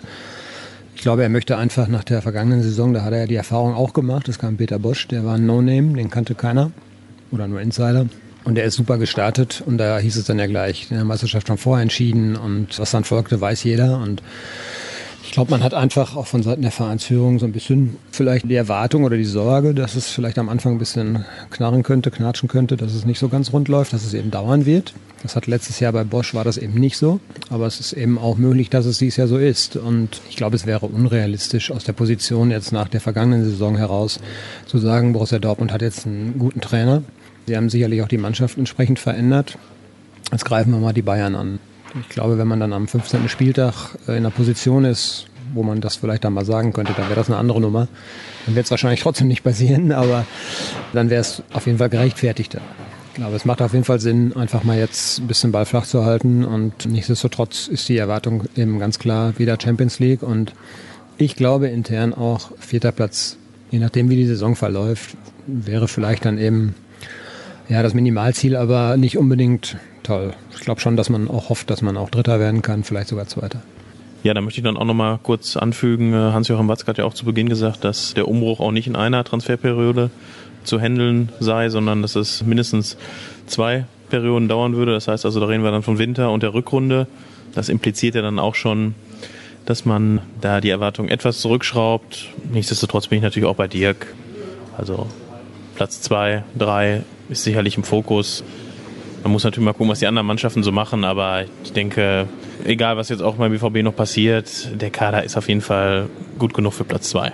Ich 0.95 1.03
glaube, 1.03 1.21
er 1.21 1.29
möchte 1.29 1.55
einfach 1.55 1.87
nach 1.87 2.03
der 2.03 2.23
vergangenen 2.23 2.63
Saison, 2.63 2.95
da 2.95 3.03
hat 3.03 3.13
er 3.13 3.19
ja 3.19 3.27
die 3.27 3.35
Erfahrung 3.35 3.75
auch 3.75 3.93
gemacht, 3.93 4.27
das 4.27 4.39
kam 4.39 4.57
Peter 4.57 4.79
Bosch, 4.79 5.07
der 5.07 5.23
war 5.23 5.35
ein 5.35 5.45
No-Name, 5.45 5.93
den 5.93 6.09
kannte 6.09 6.33
keiner. 6.33 6.71
oder 7.29 7.47
nur 7.47 7.61
Insider. 7.61 8.07
Und 8.43 8.57
er 8.57 8.63
ist 8.63 8.75
super 8.75 8.97
gestartet 8.97 9.61
und 9.65 9.77
da 9.77 9.99
hieß 9.99 10.15
es 10.15 10.25
dann 10.25 10.39
ja 10.39 10.47
gleich, 10.47 10.87
in 10.89 10.95
der 10.95 11.05
Meisterschaft 11.05 11.47
schon 11.47 11.57
vorher 11.57 11.83
entschieden 11.83 12.35
und 12.35 12.79
was 12.79 12.91
dann 12.91 13.03
folgte, 13.03 13.39
weiß 13.39 13.63
jeder. 13.63 13.99
Und 13.99 14.23
ich 15.29 15.33
glaube, 15.33 15.51
man 15.51 15.61
hat 15.61 15.75
einfach 15.75 16.15
auch 16.15 16.25
von 16.25 16.41
Seiten 16.41 16.63
der 16.63 16.71
Vereinsführung 16.71 17.37
so 17.37 17.45
ein 17.45 17.51
bisschen 17.51 17.97
vielleicht 18.11 18.49
die 18.49 18.55
Erwartung 18.55 19.03
oder 19.03 19.15
die 19.15 19.25
Sorge, 19.25 19.75
dass 19.75 19.95
es 19.95 20.09
vielleicht 20.09 20.39
am 20.39 20.49
Anfang 20.49 20.73
ein 20.73 20.79
bisschen 20.79 21.23
knarren 21.51 21.83
könnte, 21.83 22.09
knatschen 22.09 22.49
könnte, 22.49 22.77
dass 22.77 22.95
es 22.95 23.05
nicht 23.05 23.19
so 23.19 23.29
ganz 23.29 23.53
rund 23.53 23.67
läuft, 23.67 23.93
dass 23.93 24.03
es 24.03 24.15
eben 24.15 24.31
dauern 24.31 24.65
wird. 24.65 24.93
Das 25.21 25.35
hat 25.35 25.45
letztes 25.45 25.79
Jahr 25.79 25.91
bei 25.91 26.03
Bosch 26.03 26.33
war 26.33 26.45
das 26.45 26.57
eben 26.57 26.79
nicht 26.79 26.97
so, 26.97 27.19
aber 27.49 27.67
es 27.67 27.79
ist 27.79 27.93
eben 27.93 28.17
auch 28.17 28.37
möglich, 28.37 28.71
dass 28.71 28.87
es 28.87 28.97
dieses 28.97 29.17
Jahr 29.17 29.27
so 29.27 29.37
ist. 29.37 29.75
Und 29.75 30.21
ich 30.29 30.35
glaube, 30.35 30.55
es 30.55 30.65
wäre 30.65 30.87
unrealistisch 30.87 31.69
aus 31.69 31.83
der 31.83 31.93
Position 31.93 32.49
jetzt 32.49 32.71
nach 32.71 32.87
der 32.87 33.01
vergangenen 33.01 33.43
Saison 33.43 33.77
heraus 33.77 34.19
zu 34.65 34.79
sagen, 34.79 35.13
Borussia 35.13 35.37
Dortmund 35.37 35.71
hat 35.71 35.83
jetzt 35.83 36.07
einen 36.07 36.39
guten 36.39 36.61
Trainer. 36.61 37.03
Sie 37.49 37.57
haben 37.57 37.71
sicherlich 37.71 38.03
auch 38.03 38.07
die 38.07 38.19
Mannschaft 38.19 38.59
entsprechend 38.59 38.99
verändert. 38.99 39.57
Jetzt 40.31 40.45
greifen 40.45 40.71
wir 40.71 40.77
mal 40.77 40.93
die 40.93 41.01
Bayern 41.01 41.33
an. 41.33 41.57
Ich 41.99 42.09
glaube, 42.09 42.37
wenn 42.37 42.47
man 42.47 42.59
dann 42.59 42.73
am 42.73 42.87
15. 42.87 43.27
Spieltag 43.27 43.95
äh, 44.07 44.11
in 44.11 44.17
einer 44.17 44.29
Position 44.29 44.85
ist, 44.85 45.25
wo 45.55 45.63
man 45.63 45.81
das 45.81 45.95
vielleicht 45.95 46.23
dann 46.25 46.33
mal 46.33 46.45
sagen 46.45 46.73
könnte, 46.73 46.93
dann 46.95 47.05
wäre 47.05 47.15
das 47.15 47.27
eine 47.27 47.37
andere 47.37 47.59
Nummer. 47.59 47.87
Dann 48.45 48.53
wird 48.53 48.65
es 48.65 48.69
wahrscheinlich 48.69 49.01
trotzdem 49.01 49.27
nicht 49.27 49.43
passieren, 49.43 49.91
aber 49.93 50.27
dann 50.93 51.09
wäre 51.09 51.21
es 51.21 51.41
auf 51.51 51.65
jeden 51.65 51.79
Fall 51.79 51.89
gerechtfertigter. 51.89 52.61
Ich 53.07 53.15
glaube, 53.15 53.35
es 53.35 53.45
macht 53.45 53.63
auf 53.63 53.73
jeden 53.73 53.83
Fall 53.83 53.99
Sinn, 53.99 54.35
einfach 54.35 54.63
mal 54.63 54.77
jetzt 54.77 55.17
ein 55.17 55.25
bisschen 55.25 55.51
Ball 55.51 55.65
flach 55.65 55.87
zu 55.87 56.05
halten 56.05 56.45
und 56.45 56.85
nichtsdestotrotz 56.85 57.67
ist 57.67 57.89
die 57.89 57.97
Erwartung 57.97 58.43
eben 58.55 58.77
ganz 58.77 58.99
klar 58.99 59.39
wieder 59.39 59.57
Champions 59.59 59.97
League 59.97 60.21
und 60.21 60.53
ich 61.17 61.35
glaube 61.35 61.69
intern 61.69 62.13
auch 62.13 62.51
vierter 62.59 62.91
Platz, 62.91 63.37
je 63.71 63.79
nachdem 63.79 64.11
wie 64.11 64.17
die 64.17 64.27
Saison 64.27 64.55
verläuft, 64.55 65.17
wäre 65.47 65.87
vielleicht 65.87 66.25
dann 66.25 66.37
eben 66.37 66.75
ja 67.69 67.83
das 67.83 67.93
Minimalziel, 67.93 68.55
aber 68.55 68.97
nicht 68.97 69.17
unbedingt 69.17 69.77
toll. 70.03 70.33
Ich 70.53 70.61
glaube 70.61 70.81
schon, 70.81 70.97
dass 70.97 71.09
man 71.09 71.29
auch 71.29 71.49
hofft, 71.49 71.69
dass 71.69 71.81
man 71.81 71.95
auch 71.97 72.09
Dritter 72.09 72.39
werden 72.39 72.61
kann, 72.61 72.83
vielleicht 72.83 73.09
sogar 73.09 73.27
Zweiter. 73.27 73.61
Ja, 74.23 74.33
da 74.33 74.41
möchte 74.41 74.59
ich 74.59 74.65
dann 74.65 74.75
auch 74.75 74.85
nochmal 74.85 75.19
kurz 75.23 75.55
anfügen, 75.55 76.13
äh, 76.13 76.17
Hans-Joachim 76.17 76.67
Watzke 76.67 76.87
hat 76.87 76.97
ja 76.97 77.05
auch 77.05 77.13
zu 77.13 77.23
Beginn 77.23 77.47
gesagt, 77.47 77.85
dass 77.85 78.13
der 78.15 78.27
Umbruch 78.27 78.59
auch 78.59 78.71
nicht 78.71 78.87
in 78.87 78.97
einer 78.97 79.23
Transferperiode 79.23 80.09
zu 80.65 80.79
handeln 80.81 81.29
sei, 81.39 81.69
sondern 81.69 82.01
dass 82.01 82.15
es 82.15 82.43
mindestens 82.43 82.97
zwei 83.47 83.85
Perioden 84.09 84.49
dauern 84.49 84.75
würde. 84.75 84.91
Das 84.91 85.07
heißt 85.07 85.25
also, 85.25 85.39
da 85.39 85.45
reden 85.45 85.63
wir 85.63 85.71
dann 85.71 85.83
von 85.83 85.97
Winter 85.99 86.31
und 86.31 86.43
der 86.43 86.53
Rückrunde. 86.53 87.07
Das 87.55 87.69
impliziert 87.69 88.15
ja 88.15 88.21
dann 88.21 88.39
auch 88.39 88.55
schon, 88.55 88.93
dass 89.65 89.85
man 89.85 90.21
da 90.41 90.59
die 90.59 90.69
Erwartung 90.69 91.07
etwas 91.07 91.39
zurückschraubt. 91.39 92.29
Nichtsdestotrotz 92.51 93.07
bin 93.07 93.17
ich 93.17 93.23
natürlich 93.23 93.47
auch 93.47 93.55
bei 93.55 93.67
Dirk. 93.67 94.07
Also 94.77 95.07
Platz 95.75 96.01
zwei, 96.01 96.43
drei 96.57 97.03
ist 97.29 97.43
sicherlich 97.43 97.77
im 97.77 97.83
Fokus. 97.83 98.43
Man 99.23 99.31
muss 99.31 99.43
natürlich 99.43 99.65
mal 99.65 99.73
gucken, 99.73 99.89
was 99.89 99.99
die 99.99 100.07
anderen 100.07 100.27
Mannschaften 100.27 100.63
so 100.63 100.71
machen, 100.71 101.03
aber 101.03 101.45
ich 101.63 101.73
denke, 101.73 102.27
egal 102.63 102.97
was 102.97 103.09
jetzt 103.09 103.21
auch 103.21 103.35
beim 103.35 103.51
BVB 103.51 103.83
noch 103.83 103.95
passiert, 103.95 104.69
der 104.79 104.89
Kader 104.89 105.23
ist 105.23 105.37
auf 105.37 105.47
jeden 105.47 105.61
Fall 105.61 106.07
gut 106.37 106.53
genug 106.53 106.73
für 106.73 106.85
Platz 106.85 107.09
zwei. 107.09 107.33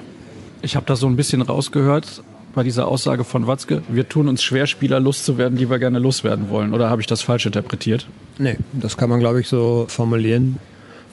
Ich 0.61 0.75
habe 0.75 0.85
da 0.85 0.95
so 0.95 1.07
ein 1.07 1.15
bisschen 1.15 1.41
rausgehört 1.41 2.23
bei 2.55 2.63
dieser 2.63 2.87
Aussage 2.87 3.23
von 3.23 3.47
Watzke, 3.47 3.83
wir 3.89 4.07
tun 4.07 4.29
uns 4.29 4.41
schwer, 4.41 4.65
Spieler 4.65 4.99
loszuwerden, 4.99 5.57
die 5.57 5.69
wir 5.69 5.77
gerne 5.77 5.99
loswerden 5.99 6.49
wollen. 6.49 6.73
Oder 6.73 6.89
habe 6.89 7.01
ich 7.01 7.07
das 7.07 7.21
falsch 7.21 7.45
interpretiert? 7.45 8.07
Nee, 8.39 8.57
das 8.73 8.97
kann 8.97 9.09
man, 9.09 9.19
glaube 9.19 9.41
ich, 9.41 9.47
so 9.47 9.85
formulieren 9.89 10.57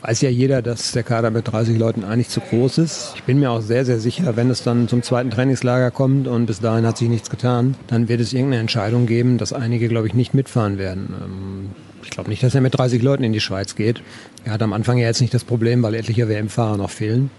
weiß 0.03 0.21
ja 0.23 0.31
jeder, 0.31 0.63
dass 0.63 0.93
der 0.93 1.05
Kader 1.05 1.31
mit 1.31 1.51
30 1.51 1.79
Leuten 1.79 2.05
eigentlich 2.05 2.29
zu 2.29 2.41
groß 2.41 2.79
ist. 2.79 3.13
Ich 3.15 3.23
bin 3.23 3.39
mir 3.39 3.51
auch 3.51 3.63
sehr, 3.63 3.85
sehr 3.85 4.01
sicher, 4.01 4.37
wenn 4.37 4.51
es 4.51 4.63
dann 4.63 4.89
zum 4.89 5.03
zweiten 5.03 5.31
Trainingslager 5.31 5.91
kommt 5.91 6.27
und 6.27 6.47
bis 6.47 6.61
dahin 6.61 6.85
hat 6.87 6.99
sich 6.99 7.09
nichts 7.09 7.31
getan, 7.31 7.77
dann 7.87 8.09
wird 8.09 8.21
es 8.21 8.33
irgendeine 8.33 8.61
Entscheidung 8.61 9.07
geben, 9.07 9.39
dass 9.39 9.53
einige, 9.53 9.89
glaube 9.89 10.09
ich, 10.09 10.15
nicht 10.15 10.35
mitfahren 10.35 10.77
werden. 10.77 11.15
Ähm, 11.25 11.71
ich 12.03 12.11
glaube 12.11 12.31
nicht, 12.31 12.43
dass 12.43 12.55
er 12.55 12.61
mit 12.61 12.77
30 12.77 13.01
Leuten 13.01 13.23
in 13.23 13.33
die 13.33 13.41
Schweiz 13.41 13.77
geht. 13.77 14.03
Er 14.45 14.53
hat 14.53 14.63
am 14.63 14.73
Anfang 14.73 14.99
ja 14.99 15.07
jetzt 15.07 15.21
nicht 15.21 15.33
das 15.33 15.45
Problem, 15.45 15.83
weil 15.85 15.95
etliche 15.95 16.29
WM-Fahrer 16.29 16.77
noch 16.77 16.91
fehlen. 16.91 17.31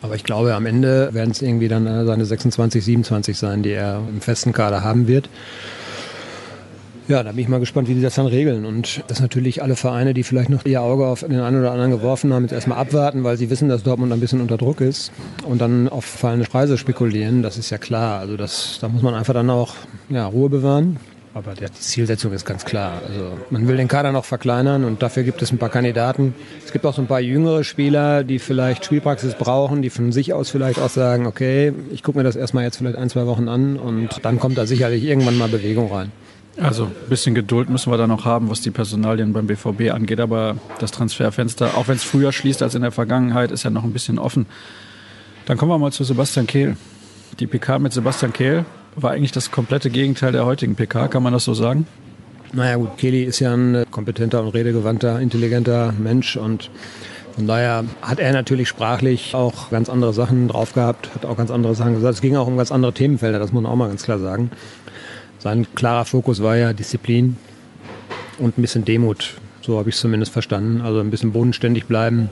Aber 0.00 0.14
ich 0.14 0.22
glaube, 0.22 0.54
am 0.54 0.66
Ende 0.66 1.12
werden 1.12 1.30
es 1.32 1.42
irgendwie 1.42 1.66
dann 1.66 2.06
seine 2.06 2.24
26, 2.24 2.84
27 2.84 3.36
sein, 3.36 3.64
die 3.64 3.70
er 3.70 4.00
im 4.08 4.20
festen 4.20 4.52
Kader 4.52 4.84
haben 4.84 5.08
wird. 5.08 5.28
Ja, 7.08 7.22
da 7.22 7.30
bin 7.30 7.38
ich 7.38 7.48
mal 7.48 7.60
gespannt, 7.60 7.86
wie 7.88 7.94
die 7.94 8.02
das 8.02 8.16
dann 8.16 8.26
regeln. 8.26 8.64
Und 8.64 9.04
dass 9.06 9.20
natürlich 9.20 9.62
alle 9.62 9.76
Vereine, 9.76 10.12
die 10.12 10.24
vielleicht 10.24 10.50
noch 10.50 10.64
ihr 10.64 10.82
Auge 10.82 11.06
auf 11.06 11.20
den 11.20 11.38
einen 11.38 11.60
oder 11.60 11.70
anderen 11.70 11.92
geworfen 11.92 12.32
haben, 12.32 12.42
jetzt 12.42 12.52
erstmal 12.52 12.78
abwarten, 12.78 13.22
weil 13.22 13.36
sie 13.36 13.48
wissen, 13.48 13.68
dass 13.68 13.84
Dortmund 13.84 14.12
ein 14.12 14.18
bisschen 14.18 14.40
unter 14.40 14.56
Druck 14.56 14.80
ist 14.80 15.12
und 15.44 15.60
dann 15.60 15.88
auf 15.88 16.04
fallende 16.04 16.46
Preise 16.46 16.76
spekulieren, 16.76 17.42
das 17.42 17.58
ist 17.58 17.70
ja 17.70 17.78
klar. 17.78 18.18
Also 18.18 18.36
das, 18.36 18.78
da 18.80 18.88
muss 18.88 19.02
man 19.02 19.14
einfach 19.14 19.34
dann 19.34 19.50
auch 19.50 19.74
ja, 20.08 20.26
Ruhe 20.26 20.48
bewahren. 20.48 20.98
Aber 21.32 21.52
die 21.52 21.70
Zielsetzung 21.70 22.32
ist 22.32 22.44
ganz 22.44 22.64
klar. 22.64 23.02
Also 23.06 23.36
man 23.50 23.68
will 23.68 23.76
den 23.76 23.88
Kader 23.88 24.10
noch 24.10 24.24
verkleinern 24.24 24.84
und 24.84 25.02
dafür 25.02 25.22
gibt 25.22 25.42
es 25.42 25.52
ein 25.52 25.58
paar 25.58 25.68
Kandidaten. 25.68 26.34
Es 26.64 26.72
gibt 26.72 26.86
auch 26.86 26.94
so 26.94 27.02
ein 27.02 27.06
paar 27.06 27.20
jüngere 27.20 27.62
Spieler, 27.62 28.24
die 28.24 28.38
vielleicht 28.38 28.86
Spielpraxis 28.86 29.34
brauchen, 29.34 29.82
die 29.82 29.90
von 29.90 30.12
sich 30.12 30.32
aus 30.32 30.50
vielleicht 30.50 30.80
auch 30.80 30.88
sagen, 30.88 31.26
okay, 31.26 31.72
ich 31.92 32.02
gucke 32.02 32.18
mir 32.18 32.24
das 32.24 32.36
erstmal 32.36 32.64
jetzt 32.64 32.78
vielleicht 32.78 32.96
ein, 32.96 33.10
zwei 33.10 33.26
Wochen 33.26 33.48
an 33.48 33.76
und 33.76 34.24
dann 34.24 34.40
kommt 34.40 34.56
da 34.58 34.66
sicherlich 34.66 35.04
irgendwann 35.04 35.36
mal 35.36 35.48
Bewegung 35.48 35.92
rein. 35.92 36.10
Also 36.58 36.84
ein 36.84 36.92
bisschen 37.10 37.34
Geduld 37.34 37.68
müssen 37.68 37.92
wir 37.92 37.98
da 37.98 38.06
noch 38.06 38.24
haben, 38.24 38.48
was 38.48 38.62
die 38.62 38.70
Personalien 38.70 39.32
beim 39.32 39.46
BVB 39.46 39.92
angeht. 39.92 40.20
Aber 40.20 40.56
das 40.78 40.90
Transferfenster, 40.90 41.76
auch 41.76 41.88
wenn 41.88 41.96
es 41.96 42.04
früher 42.04 42.32
schließt 42.32 42.62
als 42.62 42.74
in 42.74 42.82
der 42.82 42.92
Vergangenheit, 42.92 43.50
ist 43.50 43.62
ja 43.62 43.70
noch 43.70 43.84
ein 43.84 43.92
bisschen 43.92 44.18
offen. 44.18 44.46
Dann 45.44 45.58
kommen 45.58 45.70
wir 45.70 45.78
mal 45.78 45.92
zu 45.92 46.02
Sebastian 46.02 46.46
Kehl. 46.46 46.76
Die 47.38 47.46
PK 47.46 47.78
mit 47.78 47.92
Sebastian 47.92 48.32
Kehl 48.32 48.64
war 48.96 49.12
eigentlich 49.12 49.32
das 49.32 49.50
komplette 49.50 49.90
Gegenteil 49.90 50.32
der 50.32 50.46
heutigen 50.46 50.74
PK, 50.74 51.08
kann 51.08 51.22
man 51.22 51.32
das 51.32 51.44
so 51.44 51.54
sagen? 51.54 51.86
Naja 52.52 52.76
gut, 52.76 52.96
Kelly 52.96 53.24
ist 53.24 53.40
ja 53.40 53.52
ein 53.52 53.84
kompetenter 53.90 54.42
und 54.42 54.48
redegewandter, 54.48 55.20
intelligenter 55.20 55.92
Mensch 55.98 56.36
und 56.36 56.70
von 57.34 57.46
daher 57.46 57.84
hat 58.00 58.18
er 58.18 58.32
natürlich 58.32 58.68
sprachlich 58.68 59.34
auch 59.34 59.68
ganz 59.68 59.90
andere 59.90 60.14
Sachen 60.14 60.48
drauf 60.48 60.72
gehabt, 60.72 61.14
hat 61.14 61.26
auch 61.26 61.36
ganz 61.36 61.50
andere 61.50 61.74
Sachen 61.74 61.94
gesagt. 61.94 62.14
Es 62.14 62.20
ging 62.22 62.36
auch 62.36 62.46
um 62.46 62.56
ganz 62.56 62.72
andere 62.72 62.94
Themenfelder, 62.94 63.38
das 63.38 63.52
muss 63.52 63.62
man 63.62 63.70
auch 63.70 63.76
mal 63.76 63.88
ganz 63.88 64.04
klar 64.04 64.18
sagen. 64.18 64.50
Sein 65.38 65.66
klarer 65.74 66.04
Fokus 66.04 66.42
war 66.42 66.56
ja 66.56 66.72
Disziplin 66.72 67.36
und 68.38 68.58
ein 68.58 68.62
bisschen 68.62 68.84
Demut. 68.84 69.34
So 69.62 69.78
habe 69.78 69.88
ich 69.88 69.96
es 69.96 70.00
zumindest 70.00 70.32
verstanden. 70.32 70.80
Also 70.80 71.00
ein 71.00 71.10
bisschen 71.10 71.32
bodenständig 71.32 71.86
bleiben, 71.86 72.30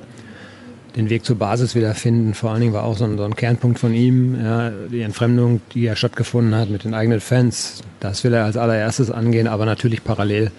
den 0.96 1.10
Weg 1.10 1.24
zur 1.24 1.36
Basis 1.36 1.74
wiederfinden. 1.74 2.34
Vor 2.34 2.50
allen 2.50 2.60
Dingen 2.60 2.72
war 2.72 2.84
auch 2.84 2.96
so 2.96 3.04
ein, 3.04 3.18
so 3.18 3.24
ein 3.24 3.36
Kernpunkt 3.36 3.78
von 3.78 3.92
ihm, 3.92 4.38
ja, 4.40 4.70
die 4.70 5.02
Entfremdung, 5.02 5.60
die 5.74 5.82
ja 5.82 5.96
stattgefunden 5.96 6.54
hat 6.54 6.70
mit 6.70 6.84
den 6.84 6.94
eigenen 6.94 7.20
Fans. 7.20 7.82
Das 8.00 8.24
will 8.24 8.32
er 8.32 8.44
als 8.44 8.56
allererstes 8.56 9.10
angehen, 9.10 9.48
aber 9.48 9.66
natürlich 9.66 10.04
parallel, 10.04 10.52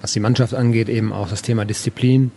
was 0.00 0.12
die 0.12 0.20
Mannschaft 0.20 0.54
angeht, 0.54 0.88
eben 0.88 1.12
auch 1.12 1.28
das 1.28 1.42
Thema 1.42 1.64
Disziplin. 1.64 2.30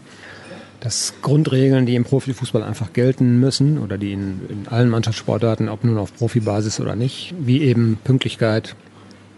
Das 0.80 1.14
Grundregeln, 1.22 1.86
die 1.86 1.96
im 1.96 2.04
Profifußball 2.04 2.62
einfach 2.62 2.94
gelten 2.94 3.40
müssen 3.40 3.80
oder 3.80 3.98
die 3.98 4.14
in, 4.14 4.42
in 4.50 4.68
allen 4.68 4.90
Mannschaftssportarten, 4.90 5.70
ob 5.70 5.84
nun 5.84 5.98
auf 5.98 6.14
Profibasis 6.14 6.80
oder 6.80 6.96
nicht, 6.96 7.34
wie 7.40 7.62
eben 7.62 7.98
Pünktlichkeit, 8.04 8.76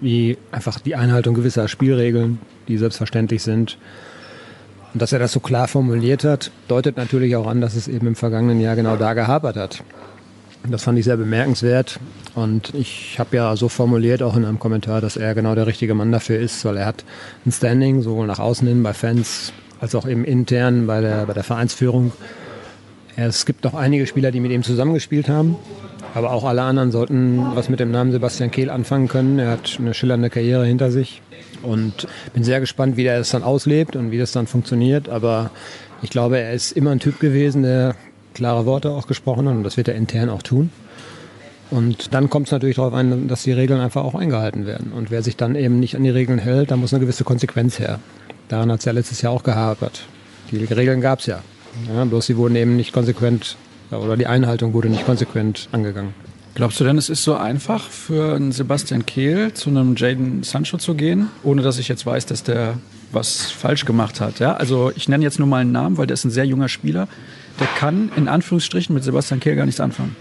wie 0.02 0.38
einfach 0.52 0.80
die 0.80 0.96
Einhaltung 0.96 1.34
gewisser 1.34 1.68
Spielregeln, 1.68 2.40
die 2.68 2.78
selbstverständlich 2.78 3.44
sind. 3.44 3.78
Und 4.94 5.02
dass 5.02 5.12
er 5.12 5.20
das 5.20 5.32
so 5.32 5.40
klar 5.40 5.68
formuliert 5.68 6.24
hat, 6.24 6.52
deutet 6.68 6.98
natürlich 6.98 7.36
auch 7.36 7.48
an, 7.48 7.62
dass 7.62 7.76
es 7.76 7.88
eben 7.88 8.08
im 8.08 8.16
vergangenen 8.16 8.60
Jahr 8.60 8.76
genau 8.76 8.96
da 8.96 9.14
gehapert 9.14 9.56
hat. 9.56 9.84
Das 10.70 10.84
fand 10.84 11.00
ich 11.00 11.06
sehr 11.06 11.18
bemerkenswert. 11.18 12.00
Und 12.36 12.74
ich 12.74 13.18
habe 13.20 13.36
ja 13.38 13.56
so 13.56 13.70
formuliert, 13.70 14.22
auch 14.22 14.36
in 14.36 14.46
einem 14.46 14.60
Kommentar, 14.60 15.02
dass 15.02 15.18
er 15.18 15.34
genau 15.34 15.56
der 15.56 15.68
richtige 15.68 15.94
Mann 15.94 16.12
dafür 16.12 16.40
ist, 16.40 16.64
weil 16.66 16.78
er 16.78 16.86
hat 16.86 17.04
ein 17.46 17.52
Standing, 17.52 18.02
sowohl 18.02 18.28
nach 18.28 18.40
außen 18.40 18.68
hin 18.68 18.84
bei 18.84 18.94
Fans 18.94 19.54
als 19.80 19.96
auch 19.96 20.08
eben 20.08 20.26
intern 20.26 20.88
bei 20.88 21.02
der, 21.02 21.26
bei 21.26 21.34
der 21.34 21.44
Vereinsführung. 21.44 22.12
Es 23.16 23.46
gibt 23.46 23.64
noch 23.64 23.74
einige 23.74 24.06
Spieler, 24.08 24.32
die 24.32 24.40
mit 24.40 24.52
ihm 24.52 24.64
zusammengespielt 24.64 25.30
haben. 25.30 25.56
Aber 26.18 26.32
auch 26.32 26.46
alle 26.46 26.64
anderen 26.64 26.90
sollten 26.90 27.46
was 27.54 27.70
mit 27.70 27.80
dem 27.80 27.92
Namen 27.92 28.12
Sebastian 28.12 28.50
Kehl 28.50 28.72
anfangen 28.72 29.08
können. 29.08 29.38
Er 29.38 29.52
hat 29.52 29.78
eine 29.80 29.94
schillernde 29.94 30.32
Karriere 30.32 30.66
hinter 30.66 30.90
sich 30.90 31.22
und 31.62 32.08
bin 32.34 32.44
sehr 32.44 32.60
gespannt, 32.60 32.98
wie 32.98 33.06
er 33.06 33.20
es 33.20 33.30
dann 33.30 33.44
auslebt 33.44 33.96
und 33.96 34.10
wie 34.10 34.18
das 34.18 34.32
dann 34.32 34.48
funktioniert. 34.48 35.10
Aber 35.10 35.52
ich 36.02 36.10
glaube, 36.10 36.40
er 36.40 36.54
ist 36.54 36.72
immer 36.72 36.90
ein 36.90 37.00
Typ 37.00 37.20
gewesen, 37.20 37.62
der 37.62 37.94
klare 38.34 38.66
Worte 38.66 38.90
auch 38.90 39.06
gesprochen 39.06 39.48
hat 39.48 39.54
und 39.58 39.64
das 39.64 39.78
wird 39.78 39.90
er 39.90 39.94
intern 39.94 40.30
auch 40.30 40.42
tun. 40.42 40.72
Und 41.70 42.16
dann 42.16 42.32
kommt 42.32 42.48
es 42.48 42.52
natürlich 42.52 42.78
darauf 42.78 42.96
an, 42.96 43.28
dass 43.28 43.44
die 43.44 43.52
Regeln 43.52 43.80
einfach 43.80 44.04
auch 44.04 44.16
eingehalten 44.16 44.66
werden. 44.66 44.94
Und 44.94 45.12
wer 45.12 45.22
sich 45.22 45.38
dann 45.38 45.54
eben 45.54 45.80
nicht 45.80 45.96
an 45.96 46.04
die 46.04 46.10
Regeln 46.10 46.40
hält, 46.40 46.72
da 46.72 46.78
muss 46.78 46.96
eine 46.96 47.02
gewisse 47.02 47.26
Konsequenz 47.26 47.78
her. 47.78 48.00
Daran 48.48 48.72
hat 48.72 48.80
es 48.80 48.86
ja 48.86 48.92
letztes 48.92 49.22
Jahr 49.22 49.34
auch 49.34 49.44
gehapert. 49.44 50.02
Die 50.50 50.64
Regeln 50.64 51.00
gab 51.00 51.20
es 51.20 51.28
ja. 51.28 51.44
ja. 51.94 52.06
Bloß 52.06 52.26
sie 52.26 52.38
wurden 52.38 52.56
eben 52.56 52.76
nicht 52.76 52.92
konsequent 52.92 53.56
oder 53.92 54.18
die 54.18 54.28
Einhaltung 54.28 54.74
wurde 54.74 54.90
nicht 54.90 55.06
konsequent 55.06 55.70
angegangen. 55.72 56.14
Glaubst 56.56 56.80
du 56.80 56.84
denn, 56.84 56.98
es 56.98 57.10
ist 57.10 57.24
so 57.24 57.36
einfach 57.36 57.88
für 57.88 58.36
einen 58.36 58.52
Sebastian 58.52 59.06
Kehl 59.06 59.54
zu 59.54 59.70
einem 59.70 59.96
Jaden 59.96 60.42
Sancho 60.44 60.78
zu 60.78 60.96
gehen, 60.96 61.28
ohne 61.44 61.62
dass 61.62 61.78
ich 61.78 61.88
jetzt 61.88 62.06
weiß, 62.06 62.26
dass 62.26 62.44
der 62.44 62.80
was 63.12 63.52
falsch 63.52 63.86
gemacht 63.86 64.20
hat? 64.20 64.40
Ja? 64.40 64.56
Also 64.56 64.92
ich 64.96 65.08
nenne 65.08 65.24
jetzt 65.24 65.38
nur 65.38 65.48
mal 65.48 65.62
einen 65.62 65.72
Namen, 65.72 65.98
weil 65.98 66.08
der 66.08 66.16
ist 66.16 66.26
ein 66.26 66.32
sehr 66.32 66.46
junger 66.46 66.68
Spieler. 66.68 67.08
Der 67.60 67.68
kann 67.68 68.12
in 68.16 68.28
Anführungsstrichen 68.28 68.94
mit 68.94 69.04
Sebastian 69.04 69.40
Kehl 69.40 69.56
gar 69.56 69.66
nichts 69.66 69.80
anfangen. 69.80 70.16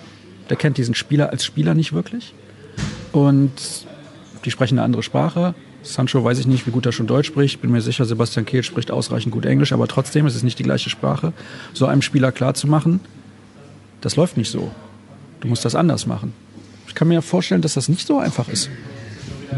Der 0.50 0.56
kennt 0.56 0.76
diesen 0.76 0.94
Spieler 0.94 1.30
als 1.30 1.44
Spieler 1.44 1.74
nicht 1.74 1.92
wirklich. 1.92 2.34
Und 3.12 3.52
Die 4.46 4.50
sprechen 4.52 4.78
eine 4.78 4.84
andere 4.84 5.02
Sprache. 5.02 5.54
Sancho 5.82 6.22
weiß 6.22 6.38
ich 6.38 6.46
nicht, 6.46 6.66
wie 6.66 6.70
gut 6.70 6.86
er 6.86 6.92
schon 6.92 7.08
Deutsch 7.08 7.26
spricht. 7.26 7.60
Bin 7.60 7.72
mir 7.72 7.80
sicher, 7.80 8.04
Sebastian 8.04 8.46
Kehl 8.46 8.62
spricht 8.62 8.92
ausreichend 8.92 9.32
gut 9.32 9.44
Englisch, 9.44 9.72
aber 9.72 9.88
trotzdem 9.88 10.24
ist 10.26 10.36
es 10.36 10.44
nicht 10.44 10.58
die 10.58 10.62
gleiche 10.62 10.88
Sprache. 10.88 11.32
So 11.74 11.86
einem 11.86 12.00
Spieler 12.00 12.30
klarzumachen, 12.30 13.00
das 14.06 14.14
läuft 14.14 14.36
nicht 14.36 14.52
so. 14.52 14.70
Du 15.40 15.48
musst 15.48 15.64
das 15.64 15.74
anders 15.74 16.06
machen. 16.06 16.32
Ich 16.86 16.94
kann 16.94 17.08
mir 17.08 17.22
vorstellen, 17.22 17.60
dass 17.60 17.74
das 17.74 17.88
nicht 17.88 18.06
so 18.06 18.20
einfach 18.20 18.48
ist. 18.48 18.70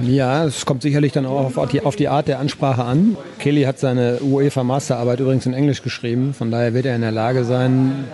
Ja, 0.02 0.46
es 0.46 0.64
kommt 0.64 0.80
sicherlich 0.80 1.12
dann 1.12 1.26
auch 1.26 1.54
auf 1.54 1.68
die, 1.68 1.82
auf 1.82 1.96
die 1.96 2.08
Art 2.08 2.28
der 2.28 2.38
Ansprache 2.38 2.82
an. 2.82 3.18
Kelly 3.38 3.64
hat 3.64 3.78
seine 3.78 4.20
UEFA 4.22 4.64
Masterarbeit 4.64 5.20
übrigens 5.20 5.44
in 5.44 5.52
Englisch 5.52 5.82
geschrieben. 5.82 6.32
Von 6.32 6.50
daher 6.50 6.72
wird 6.72 6.86
er 6.86 6.96
in 6.96 7.02
der 7.02 7.12
Lage 7.12 7.44
sein, 7.44 8.06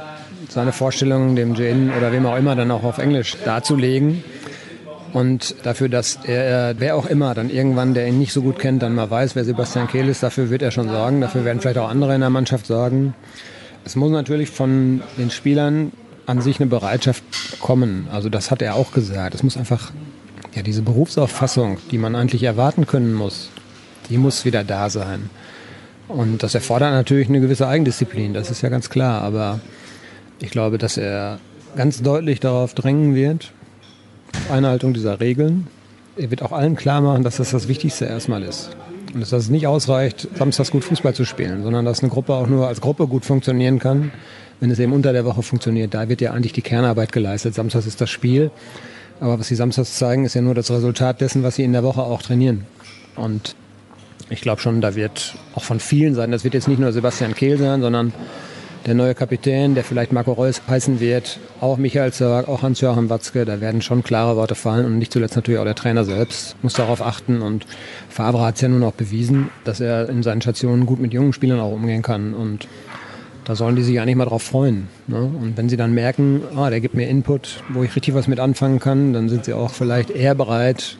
seine 0.48 0.72
Vorstellungen 0.72 1.36
dem 1.36 1.54
Jane 1.54 1.92
oder 1.96 2.10
wem 2.10 2.26
auch 2.26 2.36
immer 2.36 2.56
dann 2.56 2.72
auch 2.72 2.82
auf 2.82 2.98
Englisch 2.98 3.36
darzulegen. 3.44 4.24
Und 5.12 5.54
dafür, 5.62 5.88
dass 5.88 6.18
er, 6.24 6.74
wer 6.80 6.96
auch 6.96 7.06
immer 7.06 7.34
dann 7.34 7.48
irgendwann, 7.48 7.94
der 7.94 8.08
ihn 8.08 8.18
nicht 8.18 8.32
so 8.32 8.42
gut 8.42 8.58
kennt, 8.58 8.82
dann 8.82 8.96
mal 8.96 9.08
weiß, 9.08 9.36
wer 9.36 9.44
Sebastian 9.44 9.86
Kehl 9.86 10.08
ist, 10.08 10.24
dafür 10.24 10.50
wird 10.50 10.62
er 10.62 10.72
schon 10.72 10.88
sorgen. 10.88 11.20
Dafür 11.20 11.44
werden 11.44 11.60
vielleicht 11.60 11.78
auch 11.78 11.88
andere 11.88 12.12
in 12.12 12.22
der 12.22 12.30
Mannschaft 12.30 12.66
sorgen. 12.66 13.14
Es 13.84 13.94
muss 13.94 14.10
natürlich 14.10 14.50
von 14.50 15.02
den 15.18 15.30
Spielern 15.30 15.92
an 16.26 16.40
sich 16.40 16.60
eine 16.60 16.68
Bereitschaft 16.68 17.22
kommen. 17.60 18.08
Also 18.10 18.28
das 18.28 18.50
hat 18.50 18.62
er 18.62 18.74
auch 18.74 18.92
gesagt. 18.92 19.34
Es 19.34 19.42
muss 19.42 19.56
einfach 19.56 19.92
ja, 20.54 20.62
diese 20.62 20.82
Berufsauffassung, 20.82 21.78
die 21.90 21.98
man 21.98 22.14
eigentlich 22.14 22.42
erwarten 22.42 22.86
können 22.86 23.12
muss, 23.12 23.50
die 24.08 24.18
muss 24.18 24.44
wieder 24.44 24.64
da 24.64 24.90
sein. 24.90 25.30
Und 26.08 26.42
das 26.42 26.54
erfordert 26.54 26.92
natürlich 26.92 27.28
eine 27.28 27.40
gewisse 27.40 27.66
Eigendisziplin, 27.66 28.34
das 28.34 28.50
ist 28.50 28.62
ja 28.62 28.68
ganz 28.68 28.90
klar. 28.90 29.22
Aber 29.22 29.60
ich 30.40 30.50
glaube, 30.50 30.78
dass 30.78 30.96
er 30.96 31.38
ganz 31.76 32.02
deutlich 32.02 32.40
darauf 32.40 32.74
drängen 32.74 33.14
wird, 33.14 33.52
Einhaltung 34.50 34.94
dieser 34.94 35.20
Regeln. 35.20 35.66
Er 36.16 36.30
wird 36.30 36.42
auch 36.42 36.52
allen 36.52 36.76
klar 36.76 37.00
machen, 37.00 37.24
dass 37.24 37.38
das 37.38 37.50
das 37.50 37.66
Wichtigste 37.66 38.04
erstmal 38.04 38.42
ist. 38.42 38.70
Und 39.14 39.20
dass 39.20 39.32
es 39.32 39.48
nicht 39.48 39.68
ausreicht, 39.68 40.28
samstags 40.34 40.72
gut 40.72 40.82
Fußball 40.84 41.14
zu 41.14 41.24
spielen, 41.24 41.62
sondern 41.62 41.84
dass 41.84 42.02
eine 42.02 42.10
Gruppe 42.10 42.34
auch 42.34 42.48
nur 42.48 42.66
als 42.66 42.80
Gruppe 42.80 43.06
gut 43.06 43.24
funktionieren 43.24 43.78
kann, 43.78 44.10
wenn 44.58 44.70
es 44.70 44.78
eben 44.80 44.92
unter 44.92 45.12
der 45.12 45.24
Woche 45.24 45.42
funktioniert. 45.42 45.94
Da 45.94 46.08
wird 46.08 46.20
ja 46.20 46.32
eigentlich 46.32 46.52
die 46.52 46.62
Kernarbeit 46.62 47.12
geleistet. 47.12 47.54
Samstags 47.54 47.86
ist 47.86 48.00
das 48.00 48.10
Spiel. 48.10 48.50
Aber 49.20 49.38
was 49.38 49.48
sie 49.48 49.54
samstags 49.54 49.96
zeigen, 49.96 50.24
ist 50.24 50.34
ja 50.34 50.42
nur 50.42 50.54
das 50.54 50.70
Resultat 50.70 51.20
dessen, 51.20 51.44
was 51.44 51.54
sie 51.54 51.62
in 51.62 51.72
der 51.72 51.84
Woche 51.84 52.02
auch 52.02 52.22
trainieren. 52.22 52.66
Und 53.14 53.54
ich 54.30 54.40
glaube 54.40 54.60
schon, 54.60 54.80
da 54.80 54.96
wird 54.96 55.36
auch 55.54 55.62
von 55.62 55.78
vielen 55.78 56.14
sein, 56.14 56.32
das 56.32 56.42
wird 56.42 56.54
jetzt 56.54 56.66
nicht 56.66 56.80
nur 56.80 56.92
Sebastian 56.92 57.34
Kehl 57.34 57.58
sein, 57.58 57.80
sondern 57.82 58.12
der 58.86 58.94
neue 58.94 59.14
Kapitän, 59.14 59.74
der 59.74 59.84
vielleicht 59.84 60.12
Marco 60.12 60.32
Reus 60.32 60.60
heißen 60.68 61.00
wird, 61.00 61.38
auch 61.60 61.78
Michael 61.78 62.12
Zerwag, 62.12 62.48
auch 62.48 62.62
Hans-Joachim 62.62 63.08
Watzke, 63.08 63.44
da 63.44 63.60
werden 63.60 63.82
schon 63.82 64.02
klare 64.02 64.36
Worte 64.36 64.54
fallen 64.54 64.84
und 64.84 64.98
nicht 64.98 65.12
zuletzt 65.12 65.36
natürlich 65.36 65.58
auch 65.58 65.64
der 65.64 65.74
Trainer 65.74 66.04
selbst 66.04 66.56
muss 66.62 66.74
darauf 66.74 67.00
achten 67.02 67.42
und 67.42 67.66
Favre 68.08 68.44
hat 68.44 68.56
es 68.56 68.60
ja 68.60 68.68
nun 68.68 68.82
auch 68.82 68.92
bewiesen, 68.92 69.50
dass 69.64 69.80
er 69.80 70.08
in 70.08 70.22
seinen 70.22 70.42
Stationen 70.42 70.86
gut 70.86 71.00
mit 71.00 71.12
jungen 71.12 71.32
Spielern 71.32 71.60
auch 71.60 71.72
umgehen 71.72 72.02
kann 72.02 72.34
und 72.34 72.68
da 73.44 73.54
sollen 73.54 73.76
die 73.76 73.82
sich 73.82 74.00
eigentlich 74.00 74.16
mal 74.16 74.24
drauf 74.24 74.42
freuen. 74.42 74.88
Ne? 75.06 75.18
Und 75.18 75.56
wenn 75.56 75.68
sie 75.68 75.76
dann 75.76 75.92
merken, 75.92 76.42
ah, 76.56 76.70
der 76.70 76.80
gibt 76.80 76.94
mir 76.94 77.08
Input, 77.08 77.62
wo 77.68 77.82
ich 77.82 77.94
richtig 77.94 78.14
was 78.14 78.26
mit 78.26 78.40
anfangen 78.40 78.80
kann, 78.80 79.12
dann 79.12 79.28
sind 79.28 79.44
sie 79.44 79.52
auch 79.52 79.70
vielleicht 79.70 80.10
eher 80.10 80.34
bereit, 80.34 80.96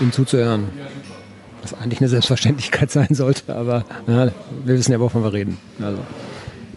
ihm 0.00 0.12
zuzuhören. 0.12 0.68
Was 1.62 1.72
eigentlich 1.74 2.00
eine 2.00 2.08
Selbstverständlichkeit 2.08 2.90
sein 2.90 3.08
sollte, 3.10 3.56
aber 3.56 3.84
ja, 4.06 4.30
wir 4.64 4.76
wissen 4.76 4.92
ja, 4.92 5.00
wovon 5.00 5.22
wir 5.22 5.32
reden. 5.32 5.56
Also. 5.80 5.98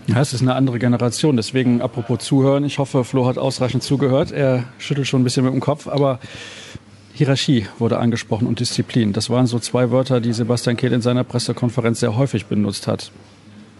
Ja, 0.10 0.22
es 0.22 0.34
ist 0.34 0.42
eine 0.42 0.56
andere 0.56 0.80
Generation. 0.80 1.38
Deswegen, 1.38 1.82
apropos 1.84 2.20
Zuhören, 2.20 2.64
ich 2.64 2.80
hoffe, 2.80 3.04
Flo 3.04 3.28
hat 3.28 3.38
ausreichend 3.38 3.84
zugehört. 3.84 4.32
Er 4.32 4.64
schüttelt 4.80 5.08
schon 5.08 5.22
ein 5.22 5.24
bisschen 5.24 5.46
mit 5.46 5.54
dem 5.54 5.60
Kopf, 5.60 5.88
aber 5.88 6.20
Hierarchie 7.14 7.68
wurde 7.78 8.00
angesprochen 8.00 8.48
und 8.48 8.60
Disziplin. 8.60 9.14
Das 9.14 9.30
waren 9.30 9.46
so 9.46 9.60
zwei 9.60 9.92
Wörter, 9.92 10.20
die 10.20 10.34
Sebastian 10.34 10.78
Kehl 10.78 10.94
in 10.94 11.02
seiner 11.02 11.24
Pressekonferenz 11.24 12.00
sehr 12.00 12.18
häufig 12.18 12.48
benutzt 12.48 12.88
hat. 12.88 13.12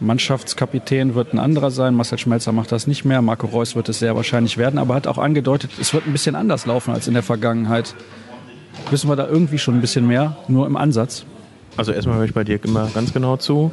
Mannschaftskapitän 0.02 1.16
wird 1.16 1.34
ein 1.34 1.40
anderer 1.40 1.72
sein. 1.72 1.96
Marcel 1.96 2.20
Schmelzer 2.20 2.52
macht 2.52 2.72
das 2.72 2.86
nicht 2.86 3.06
mehr. 3.06 3.24
Marco 3.24 3.48
Reus 3.48 3.76
wird 3.76 3.90
es 3.90 3.98
sehr 3.98 4.16
wahrscheinlich 4.16 4.60
werden, 4.60 4.78
aber 4.78 4.94
hat 4.94 5.08
auch 5.08 5.18
angedeutet, 5.18 5.72
es 5.82 5.96
wird 5.96 6.06
ein 6.06 6.12
bisschen 6.12 6.36
anders 6.36 6.68
laufen 6.68 6.94
als 6.94 7.08
in 7.08 7.16
der 7.16 7.24
Vergangenheit. 7.24 7.96
Wissen 8.92 9.10
wir 9.10 9.16
da 9.16 9.28
irgendwie 9.28 9.58
schon 9.58 9.74
ein 9.74 9.82
bisschen 9.82 10.06
mehr, 10.06 10.38
nur 10.48 10.68
im 10.68 10.78
Ansatz? 10.78 11.26
Also 11.76 11.92
erstmal 11.92 12.18
höre 12.18 12.26
ich 12.26 12.34
bei 12.34 12.44
dir 12.44 12.64
immer 12.64 12.88
ganz 12.94 13.14
genau 13.14 13.38
zu. 13.38 13.72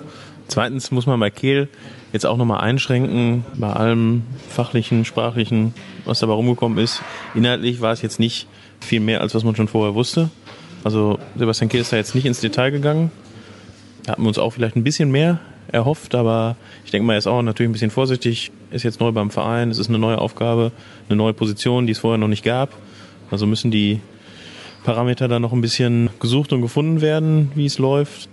Zweitens 0.49 0.91
muss 0.91 1.07
man 1.07 1.19
bei 1.19 1.31
Kehl 1.31 1.69
jetzt 2.13 2.25
auch 2.25 2.37
nochmal 2.37 2.61
einschränken, 2.61 3.45
bei 3.55 3.73
allem 3.73 4.23
fachlichen, 4.49 5.05
sprachlichen, 5.05 5.75
was 6.05 6.21
dabei 6.21 6.35
rumgekommen 6.35 6.79
ist. 6.79 7.03
Inhaltlich 7.35 7.81
war 7.81 7.93
es 7.93 8.03
jetzt 8.03 8.21
nicht 8.21 8.47
viel 8.81 9.01
mehr, 9.01 9.21
als 9.21 9.35
was 9.35 9.45
man 9.45 9.57
schon 9.57 9.69
vorher 9.69 9.95
wusste. 9.95 10.31
Also 10.85 11.19
Sebastian 11.37 11.69
Kehl 11.69 11.81
ist 11.81 11.93
da 11.93 11.97
jetzt 11.97 12.15
nicht 12.15 12.27
ins 12.27 12.41
Detail 12.41 12.71
gegangen. 12.71 13.11
Da 14.05 14.13
hatten 14.13 14.23
wir 14.23 14.29
uns 14.29 14.39
auch 14.39 14.53
vielleicht 14.53 14.77
ein 14.77 14.85
bisschen 14.85 15.11
mehr 15.11 15.41
erhofft, 15.73 16.15
aber 16.15 16.57
ich 16.85 16.93
denke 16.93 17.07
mal, 17.07 17.15
er 17.15 17.19
ist 17.19 17.27
auch 17.27 17.43
natürlich 17.43 17.71
ein 17.71 17.73
bisschen 17.73 17.91
vorsichtig, 17.91 18.53
ist 18.71 18.85
jetzt 18.85 19.01
neu 19.01 19.11
beim 19.11 19.31
Verein, 19.31 19.71
es 19.71 19.79
ist 19.79 19.89
eine 19.89 19.99
neue 19.99 20.19
Aufgabe, 20.19 20.71
eine 21.09 21.17
neue 21.17 21.33
Position, 21.33 21.87
die 21.87 21.93
es 21.93 21.99
vorher 21.99 22.19
noch 22.19 22.29
nicht 22.29 22.45
gab. 22.45 22.71
Also 23.33 23.47
müssen 23.47 23.73
die 23.73 24.01
Parameter 24.85 25.27
da 25.27 25.41
noch 25.41 25.53
ein 25.53 25.61
bisschen 25.61 26.11
gesucht 26.21 26.53
und 26.53 26.63
gefunden 26.63 27.01
werden, 27.01 27.51
wie 27.57 27.67
es 27.67 27.79
läuft. 27.79 28.29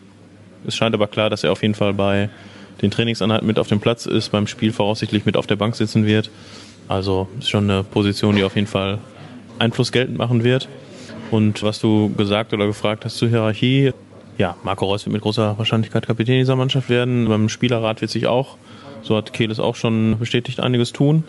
Es 0.67 0.75
scheint 0.75 0.95
aber 0.95 1.07
klar, 1.07 1.29
dass 1.29 1.43
er 1.43 1.51
auf 1.51 1.61
jeden 1.61 1.75
Fall 1.75 1.93
bei 1.93 2.29
den 2.81 2.91
Trainingsanheiten 2.91 3.47
mit 3.47 3.59
auf 3.59 3.67
dem 3.67 3.79
Platz 3.79 4.05
ist, 4.05 4.31
beim 4.31 4.47
Spiel 4.47 4.73
voraussichtlich 4.73 5.25
mit 5.25 5.37
auf 5.37 5.47
der 5.47 5.55
Bank 5.55 5.75
sitzen 5.75 6.05
wird. 6.05 6.29
Also 6.87 7.27
ist 7.39 7.49
schon 7.49 7.69
eine 7.69 7.83
Position, 7.83 8.35
die 8.35 8.43
auf 8.43 8.55
jeden 8.55 8.67
Fall 8.67 8.99
Einfluss 9.59 9.91
geltend 9.91 10.17
machen 10.17 10.43
wird. 10.43 10.67
Und 11.31 11.63
was 11.63 11.79
du 11.79 12.13
gesagt 12.15 12.53
oder 12.53 12.67
gefragt 12.67 13.05
hast 13.05 13.17
zur 13.17 13.29
Hierarchie, 13.29 13.91
ja, 14.37 14.55
Marco 14.63 14.85
Reus 14.85 15.05
wird 15.05 15.13
mit 15.13 15.21
großer 15.21 15.57
Wahrscheinlichkeit 15.57 16.07
Kapitän 16.07 16.39
dieser 16.39 16.55
Mannschaft 16.55 16.89
werden. 16.89 17.27
Beim 17.27 17.49
Spielerrat 17.49 18.01
wird 18.01 18.11
sich 18.11 18.27
auch, 18.27 18.57
so 19.01 19.15
hat 19.15 19.33
Kehles 19.33 19.59
auch 19.59 19.75
schon 19.75 20.17
bestätigt, 20.19 20.59
einiges 20.59 20.91
tun. 20.91 21.23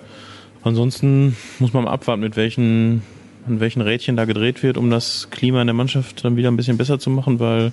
Ansonsten 0.62 1.36
muss 1.58 1.72
man 1.72 1.84
mal 1.84 1.90
abwarten, 1.90 2.22
mit 2.22 2.36
welchen, 2.36 3.02
an 3.46 3.60
welchen 3.60 3.82
Rädchen 3.82 4.16
da 4.16 4.24
gedreht 4.24 4.62
wird, 4.62 4.78
um 4.78 4.90
das 4.90 5.28
Klima 5.30 5.60
in 5.60 5.66
der 5.66 5.74
Mannschaft 5.74 6.24
dann 6.24 6.36
wieder 6.36 6.50
ein 6.50 6.56
bisschen 6.56 6.78
besser 6.78 6.98
zu 6.98 7.10
machen, 7.10 7.38
weil 7.38 7.72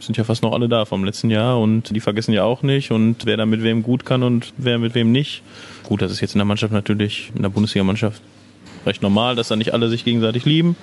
sind 0.00 0.16
ja 0.16 0.24
fast 0.24 0.42
noch 0.42 0.52
alle 0.52 0.68
da 0.68 0.84
vom 0.84 1.04
letzten 1.04 1.30
Jahr 1.30 1.60
und 1.60 1.94
die 1.94 2.00
vergessen 2.00 2.32
ja 2.32 2.44
auch 2.44 2.62
nicht 2.62 2.90
und 2.90 3.26
wer 3.26 3.36
da 3.36 3.46
mit 3.46 3.62
wem 3.62 3.82
gut 3.82 4.04
kann 4.04 4.22
und 4.22 4.52
wer 4.56 4.78
mit 4.78 4.94
wem 4.94 5.12
nicht. 5.12 5.42
Gut, 5.84 6.02
das 6.02 6.10
ist 6.10 6.20
jetzt 6.20 6.34
in 6.34 6.38
der 6.38 6.46
Mannschaft 6.46 6.72
natürlich, 6.72 7.30
in 7.34 7.42
der 7.42 7.50
Bundesliga-Mannschaft 7.50 8.22
recht 8.86 9.02
normal, 9.02 9.36
dass 9.36 9.48
da 9.48 9.56
nicht 9.56 9.74
alle 9.74 9.88
sich 9.88 10.04
gegenseitig 10.04 10.44
lieben, 10.44 10.74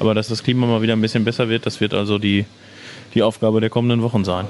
aber 0.00 0.14
dass 0.14 0.28
das 0.28 0.42
Klima 0.42 0.66
mal 0.66 0.82
wieder 0.82 0.94
ein 0.94 1.00
bisschen 1.00 1.24
besser 1.24 1.48
wird, 1.48 1.66
das 1.66 1.80
wird 1.80 1.94
also 1.94 2.18
die 2.18 2.46
die 3.14 3.22
Aufgabe 3.22 3.60
der 3.60 3.70
kommenden 3.70 4.02
Wochen 4.02 4.24
sein. 4.24 4.46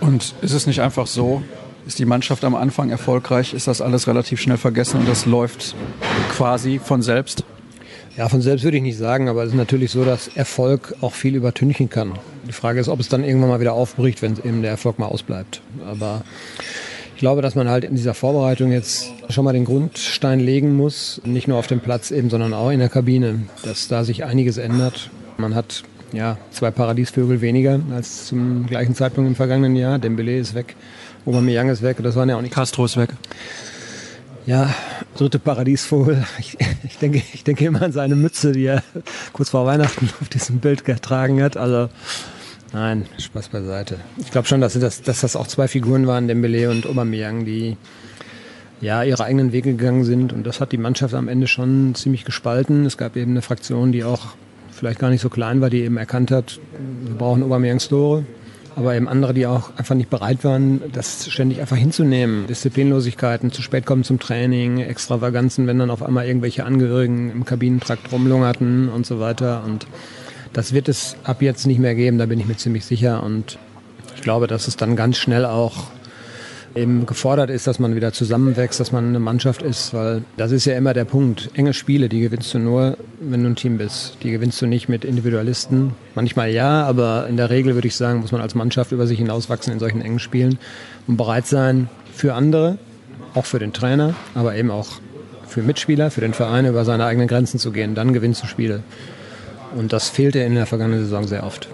Und 0.00 0.34
ist 0.42 0.52
es 0.52 0.66
nicht 0.66 0.80
einfach 0.80 1.06
so, 1.06 1.42
ist 1.86 1.98
die 1.98 2.04
Mannschaft 2.04 2.44
am 2.44 2.54
Anfang 2.54 2.90
erfolgreich, 2.90 3.54
ist 3.54 3.66
das 3.66 3.80
alles 3.80 4.06
relativ 4.06 4.40
schnell 4.40 4.58
vergessen 4.58 5.00
und 5.00 5.08
das 5.08 5.26
läuft 5.26 5.74
quasi 6.30 6.78
von 6.78 7.02
selbst? 7.02 7.44
Ja, 8.16 8.28
von 8.28 8.42
selbst 8.42 8.62
würde 8.62 8.76
ich 8.76 8.82
nicht 8.82 8.98
sagen, 8.98 9.28
aber 9.28 9.42
es 9.42 9.50
ist 9.50 9.56
natürlich 9.56 9.90
so, 9.90 10.04
dass 10.04 10.28
Erfolg 10.28 10.94
auch 11.00 11.14
viel 11.14 11.34
übertünchen 11.34 11.88
kann. 11.88 12.12
Die 12.46 12.52
Frage 12.52 12.78
ist, 12.78 12.88
ob 12.88 13.00
es 13.00 13.08
dann 13.08 13.24
irgendwann 13.24 13.48
mal 13.48 13.60
wieder 13.60 13.72
aufbricht, 13.72 14.20
wenn 14.20 14.36
eben 14.44 14.60
der 14.60 14.70
Erfolg 14.70 14.98
mal 14.98 15.06
ausbleibt. 15.06 15.62
Aber 15.86 16.22
ich 17.14 17.20
glaube, 17.20 17.40
dass 17.40 17.54
man 17.54 17.70
halt 17.70 17.84
in 17.84 17.94
dieser 17.94 18.12
Vorbereitung 18.12 18.70
jetzt 18.70 19.10
schon 19.30 19.46
mal 19.46 19.52
den 19.52 19.64
Grundstein 19.64 20.40
legen 20.40 20.76
muss, 20.76 21.22
nicht 21.24 21.48
nur 21.48 21.56
auf 21.56 21.68
dem 21.68 21.80
Platz 21.80 22.10
eben, 22.10 22.28
sondern 22.28 22.52
auch 22.52 22.70
in 22.70 22.80
der 22.80 22.90
Kabine, 22.90 23.44
dass 23.62 23.88
da 23.88 24.04
sich 24.04 24.24
einiges 24.24 24.58
ändert. 24.58 25.08
Man 25.38 25.54
hat 25.54 25.82
ja, 26.12 26.36
zwei 26.50 26.70
Paradiesvögel 26.70 27.40
weniger 27.40 27.80
als 27.94 28.26
zum 28.26 28.66
gleichen 28.66 28.94
Zeitpunkt 28.94 29.28
im 29.28 29.36
vergangenen 29.36 29.74
Jahr. 29.74 29.98
Dembele 29.98 30.36
ist 30.36 30.54
weg, 30.54 30.76
Aubameyang 31.24 31.70
ist 31.70 31.82
weg, 31.82 31.96
das 32.02 32.14
waren 32.16 32.28
ja 32.28 32.36
auch 32.36 32.42
nicht... 32.42 32.52
Castro 32.52 32.84
ist 32.84 32.98
weg. 32.98 33.10
Ja, 34.44 34.74
dritte 35.16 35.38
Paradiesvogel. 35.38 36.24
Ich, 36.38 36.56
ich, 36.82 36.98
denke, 36.98 37.22
ich 37.32 37.44
denke 37.44 37.64
immer 37.64 37.82
an 37.82 37.92
seine 37.92 38.16
Mütze, 38.16 38.52
die 38.52 38.64
er 38.64 38.82
kurz 39.32 39.50
vor 39.50 39.66
Weihnachten 39.66 40.10
auf 40.20 40.28
diesem 40.28 40.58
Bild 40.58 40.84
getragen 40.84 41.42
hat. 41.42 41.56
Also 41.56 41.88
nein, 42.72 43.06
Spaß 43.18 43.48
beiseite. 43.48 43.98
Ich 44.18 44.32
glaube 44.32 44.48
schon, 44.48 44.60
dass 44.60 44.74
das, 44.74 45.02
dass 45.02 45.20
das 45.20 45.36
auch 45.36 45.46
zwei 45.46 45.68
Figuren 45.68 46.06
waren, 46.06 46.26
Dembele 46.26 46.70
und 46.70 46.86
Aubameyang, 46.86 47.44
die 47.44 47.76
ja 48.80 49.04
ihre 49.04 49.22
eigenen 49.22 49.52
Wege 49.52 49.74
gegangen 49.76 50.04
sind. 50.04 50.32
Und 50.32 50.44
das 50.44 50.60
hat 50.60 50.72
die 50.72 50.78
Mannschaft 50.78 51.14
am 51.14 51.28
Ende 51.28 51.46
schon 51.46 51.94
ziemlich 51.94 52.24
gespalten. 52.24 52.84
Es 52.84 52.98
gab 52.98 53.16
eben 53.16 53.32
eine 53.32 53.42
Fraktion, 53.42 53.92
die 53.92 54.02
auch 54.02 54.34
vielleicht 54.72 54.98
gar 54.98 55.10
nicht 55.10 55.20
so 55.20 55.28
klein 55.28 55.60
war, 55.60 55.70
die 55.70 55.82
eben 55.82 55.96
erkannt 55.96 56.32
hat, 56.32 56.58
wir 57.04 57.14
brauchen 57.14 57.44
Aubameyangs 57.44 57.88
Tore. 57.88 58.24
Aber 58.74 58.94
eben 58.94 59.08
andere, 59.08 59.34
die 59.34 59.46
auch 59.46 59.70
einfach 59.76 59.94
nicht 59.94 60.08
bereit 60.08 60.44
waren, 60.44 60.80
das 60.92 61.30
ständig 61.30 61.60
einfach 61.60 61.76
hinzunehmen. 61.76 62.46
Disziplinlosigkeiten, 62.46 63.52
zu 63.52 63.60
spät 63.60 63.84
kommen 63.84 64.02
zum 64.02 64.18
Training, 64.18 64.78
Extravaganzen, 64.78 65.66
wenn 65.66 65.78
dann 65.78 65.90
auf 65.90 66.02
einmal 66.02 66.26
irgendwelche 66.26 66.64
Angehörigen 66.64 67.30
im 67.30 67.44
Kabinentrakt 67.44 68.10
rumlungerten 68.12 68.88
und 68.88 69.04
so 69.04 69.20
weiter. 69.20 69.62
Und 69.64 69.86
das 70.52 70.72
wird 70.72 70.88
es 70.88 71.16
ab 71.24 71.42
jetzt 71.42 71.66
nicht 71.66 71.80
mehr 71.80 71.94
geben, 71.94 72.18
da 72.18 72.26
bin 72.26 72.40
ich 72.40 72.46
mir 72.46 72.56
ziemlich 72.56 72.84
sicher. 72.84 73.22
Und 73.22 73.58
ich 74.16 74.22
glaube, 74.22 74.46
dass 74.46 74.68
es 74.68 74.76
dann 74.76 74.96
ganz 74.96 75.18
schnell 75.18 75.44
auch 75.44 75.84
eben 76.74 77.06
gefordert 77.06 77.50
ist, 77.50 77.66
dass 77.66 77.78
man 77.78 77.94
wieder 77.94 78.12
zusammenwächst, 78.12 78.80
dass 78.80 78.92
man 78.92 79.08
eine 79.08 79.18
Mannschaft 79.18 79.62
ist, 79.62 79.92
weil 79.94 80.22
das 80.36 80.52
ist 80.52 80.64
ja 80.64 80.76
immer 80.76 80.94
der 80.94 81.04
Punkt. 81.04 81.50
Enge 81.54 81.74
Spiele, 81.74 82.08
die 82.08 82.20
gewinnst 82.20 82.52
du 82.54 82.58
nur, 82.58 82.96
wenn 83.20 83.42
du 83.42 83.50
ein 83.50 83.56
Team 83.56 83.78
bist. 83.78 84.16
Die 84.22 84.30
gewinnst 84.30 84.60
du 84.62 84.66
nicht 84.66 84.88
mit 84.88 85.04
Individualisten. 85.04 85.94
Manchmal 86.14 86.50
ja, 86.50 86.84
aber 86.84 87.26
in 87.28 87.36
der 87.36 87.50
Regel 87.50 87.74
würde 87.74 87.88
ich 87.88 87.96
sagen, 87.96 88.20
muss 88.20 88.32
man 88.32 88.40
als 88.40 88.54
Mannschaft 88.54 88.92
über 88.92 89.06
sich 89.06 89.18
hinauswachsen 89.18 89.72
in 89.72 89.78
solchen 89.78 90.00
engen 90.00 90.18
Spielen 90.18 90.58
und 91.06 91.16
bereit 91.16 91.46
sein 91.46 91.88
für 92.12 92.34
andere, 92.34 92.78
auch 93.34 93.46
für 93.46 93.58
den 93.58 93.72
Trainer, 93.72 94.14
aber 94.34 94.54
eben 94.54 94.70
auch 94.70 95.00
für 95.46 95.62
Mitspieler, 95.62 96.10
für 96.10 96.20
den 96.20 96.34
Verein 96.34 96.66
über 96.66 96.84
seine 96.84 97.04
eigenen 97.04 97.28
Grenzen 97.28 97.58
zu 97.58 97.72
gehen. 97.72 97.94
Dann 97.94 98.12
gewinnst 98.12 98.42
du 98.42 98.46
Spiele. 98.46 98.82
Und 99.76 99.92
das 99.92 100.08
fehlte 100.08 100.40
in 100.40 100.54
der 100.54 100.66
vergangenen 100.66 101.04
Saison 101.04 101.26
sehr 101.26 101.44
oft. 101.44 101.68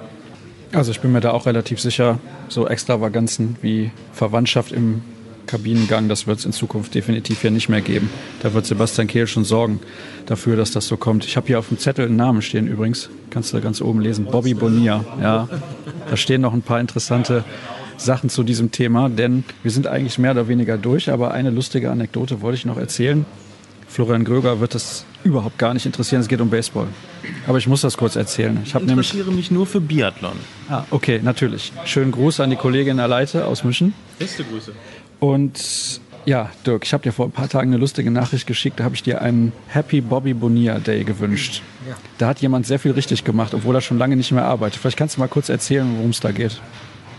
Also 0.72 0.90
ich 0.90 1.00
bin 1.00 1.12
mir 1.12 1.20
da 1.20 1.32
auch 1.32 1.46
relativ 1.46 1.80
sicher, 1.80 2.18
so 2.48 2.68
Extravaganzen 2.68 3.56
wie 3.62 3.90
Verwandtschaft 4.12 4.72
im 4.72 5.02
Kabinengang, 5.46 6.08
das 6.08 6.26
wird 6.26 6.38
es 6.38 6.44
in 6.44 6.52
Zukunft 6.52 6.94
definitiv 6.94 7.42
ja 7.42 7.50
nicht 7.50 7.68
mehr 7.68 7.80
geben. 7.80 8.10
Da 8.42 8.52
wird 8.52 8.66
Sebastian 8.66 9.08
Kehl 9.08 9.26
schon 9.26 9.44
sorgen 9.44 9.80
dafür, 10.26 10.56
dass 10.56 10.70
das 10.70 10.86
so 10.86 10.96
kommt. 10.96 11.24
Ich 11.24 11.36
habe 11.36 11.46
hier 11.46 11.58
auf 11.58 11.68
dem 11.68 11.78
Zettel 11.78 12.06
einen 12.06 12.16
Namen 12.16 12.42
stehen 12.42 12.68
übrigens, 12.68 13.08
kannst 13.30 13.52
du 13.54 13.60
ganz 13.60 13.80
oben 13.80 14.00
lesen, 14.00 14.26
Bobby 14.26 14.52
Bonilla. 14.54 15.04
Ja, 15.20 15.48
da 16.08 16.16
stehen 16.16 16.42
noch 16.42 16.52
ein 16.52 16.62
paar 16.62 16.80
interessante 16.80 17.44
Sachen 17.96 18.28
zu 18.28 18.44
diesem 18.44 18.70
Thema, 18.70 19.08
denn 19.08 19.44
wir 19.62 19.70
sind 19.70 19.86
eigentlich 19.86 20.18
mehr 20.18 20.32
oder 20.32 20.48
weniger 20.48 20.76
durch, 20.76 21.10
aber 21.10 21.32
eine 21.32 21.50
lustige 21.50 21.90
Anekdote 21.90 22.42
wollte 22.42 22.58
ich 22.58 22.66
noch 22.66 22.76
erzählen. 22.76 23.24
Florian 23.88 24.24
Gröger 24.24 24.60
wird 24.60 24.74
das 24.74 25.04
überhaupt 25.24 25.58
gar 25.58 25.74
nicht 25.74 25.86
interessieren. 25.86 26.20
Es 26.20 26.28
geht 26.28 26.40
um 26.40 26.50
Baseball. 26.50 26.86
Aber 27.46 27.58
ich 27.58 27.66
muss 27.66 27.80
das 27.80 27.96
kurz 27.96 28.16
erzählen. 28.16 28.60
Ich 28.64 28.74
interessiere 28.74 29.24
nämlich, 29.24 29.36
mich 29.36 29.50
nur 29.50 29.66
für 29.66 29.80
Biathlon. 29.80 30.36
Ah, 30.68 30.84
okay, 30.90 31.20
natürlich. 31.22 31.72
Schönen 31.84 32.12
Gruß 32.12 32.40
an 32.40 32.50
die 32.50 32.56
Kollegin 32.56 33.00
Aleite 33.00 33.46
aus 33.46 33.64
München. 33.64 33.94
Beste 34.18 34.44
Grüße. 34.44 34.72
Und 35.20 36.00
ja, 36.26 36.50
Dirk, 36.66 36.84
ich 36.84 36.92
habe 36.92 37.02
dir 37.02 37.12
vor 37.12 37.26
ein 37.26 37.32
paar 37.32 37.48
Tagen 37.48 37.70
eine 37.70 37.78
lustige 37.78 38.10
Nachricht 38.10 38.46
geschickt. 38.46 38.78
Da 38.78 38.84
habe 38.84 38.94
ich 38.94 39.02
dir 39.02 39.22
einen 39.22 39.52
Happy 39.68 40.00
Bobby 40.00 40.34
Bonilla 40.34 40.78
Day 40.78 41.04
gewünscht. 41.04 41.62
Ja. 41.88 41.96
Da 42.18 42.28
hat 42.28 42.40
jemand 42.40 42.66
sehr 42.66 42.78
viel 42.78 42.92
richtig 42.92 43.24
gemacht, 43.24 43.54
obwohl 43.54 43.74
er 43.74 43.80
schon 43.80 43.98
lange 43.98 44.14
nicht 44.14 44.30
mehr 44.30 44.44
arbeitet. 44.44 44.78
Vielleicht 44.80 44.98
kannst 44.98 45.16
du 45.16 45.20
mal 45.20 45.28
kurz 45.28 45.48
erzählen, 45.48 45.90
worum 45.96 46.10
es 46.10 46.20
da 46.20 46.30
geht. 46.30 46.60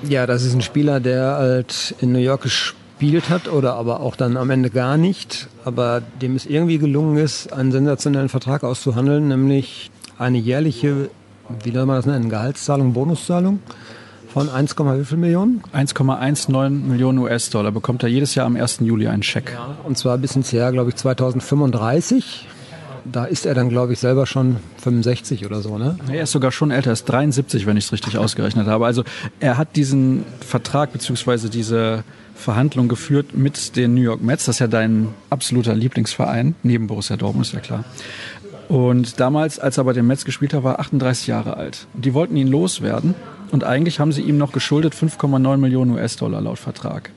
Ja, 0.08 0.28
das 0.28 0.44
ist 0.44 0.54
ein 0.54 0.62
Spieler, 0.62 1.00
der 1.00 1.36
halt 1.38 1.96
in 2.00 2.12
New 2.12 2.20
York 2.20 2.44
gespielt 2.44 2.79
gespielt 3.00 3.30
hat 3.30 3.48
oder 3.48 3.76
aber 3.76 4.02
auch 4.02 4.18
dann 4.18 4.36
am 4.36 4.50
Ende 4.50 4.70
gar 4.70 4.98
nicht, 4.98 5.48
aber 5.64 6.02
dem 6.22 6.36
es 6.36 6.46
irgendwie 6.46 6.80
gelungen 6.80 7.16
ist, 7.16 7.54
einen 7.54 7.72
sensationellen 7.72 8.28
Vertrag 8.28 8.66
auszuhandeln, 8.66 9.30
nämlich 9.30 9.90
eine 10.18 10.38
jährliche, 10.38 11.10
wie 11.64 11.72
soll 11.72 11.86
man 11.86 11.96
das 11.96 12.06
nennen, 12.06 12.30
Gehaltszahlung, 12.30 12.92
Bonuszahlung 12.92 13.60
von 14.34 14.50
1, 14.50 14.76
wie 14.78 15.06
viel 15.06 15.18
Millionen? 15.18 15.64
1,19 15.74 16.70
Millionen 16.72 17.20
US-Dollar 17.20 17.72
bekommt 17.72 18.04
er 18.04 18.10
jedes 18.10 18.36
Jahr 18.36 18.46
am 18.46 18.58
1. 18.58 18.80
Juli 18.82 19.08
einen 19.08 19.24
Scheck. 19.24 19.54
Ja, 19.54 19.78
und 19.86 19.98
zwar 19.98 20.18
bis 20.18 20.36
ins 20.36 20.52
Jahr, 20.52 20.74
glaube 20.74 20.90
ich, 20.90 20.98
2035 20.98 22.48
da 23.12 23.26
ist 23.26 23.46
er 23.46 23.54
dann, 23.54 23.70
glaube 23.70 23.94
ich, 23.94 24.00
selber 24.00 24.26
schon 24.26 24.58
65 24.82 25.46
oder 25.46 25.62
so, 25.62 25.78
ne? 25.78 25.98
Er 26.12 26.24
ist 26.24 26.32
sogar 26.32 26.52
schon 26.52 26.72
älter, 26.72 26.92
er 26.92 26.94
ist 26.94 27.06
73, 27.06 27.66
wenn 27.66 27.78
ich 27.78 27.86
es 27.86 27.92
richtig 27.92 28.18
ausgerechnet 28.18 28.68
habe. 28.68 28.86
Also 28.86 29.04
er 29.40 29.58
hat 29.58 29.76
diesen 29.76 30.24
Vertrag 30.42 30.92
bzw. 30.94 31.50
diese 31.50 32.04
Verhandlungen 32.36 32.90
geführt 32.90 33.36
mit 33.36 33.76
den 33.76 33.94
New 33.94 34.02
York 34.02 34.22
Mets. 34.22 34.46
Das 34.46 34.56
ist 34.56 34.60
ja 34.60 34.68
dein 34.68 35.10
absoluter 35.30 35.76
Lieblingsverein, 35.76 36.56
neben 36.64 36.88
Borussia 36.88 37.18
Dortmund, 37.18 37.48
ist 37.48 37.54
ja 37.54 37.60
klar. 37.60 37.84
Und 38.70 39.20
damals, 39.20 39.60
als 39.60 39.78
er 39.78 39.84
bei 39.84 39.94
den 39.94 40.06
Mets 40.06 40.26
gespielt 40.26 40.54
hat, 40.54 40.64
war 40.64 40.76
er 40.76 40.80
38 40.80 41.28
Jahre 41.28 41.58
alt. 41.58 41.88
Die 41.96 42.14
wollten 42.14 42.38
ihn 42.38 42.48
loswerden. 42.48 43.16
Und 43.52 43.64
eigentlich 43.64 44.00
haben 44.00 44.12
sie 44.12 44.22
ihm 44.22 44.38
noch 44.38 44.52
geschuldet 44.52 44.94
5,9 44.94 45.58
Millionen 45.58 45.92
US-Dollar 45.92 46.40
laut 46.40 46.60
Vertrag. 46.60 47.10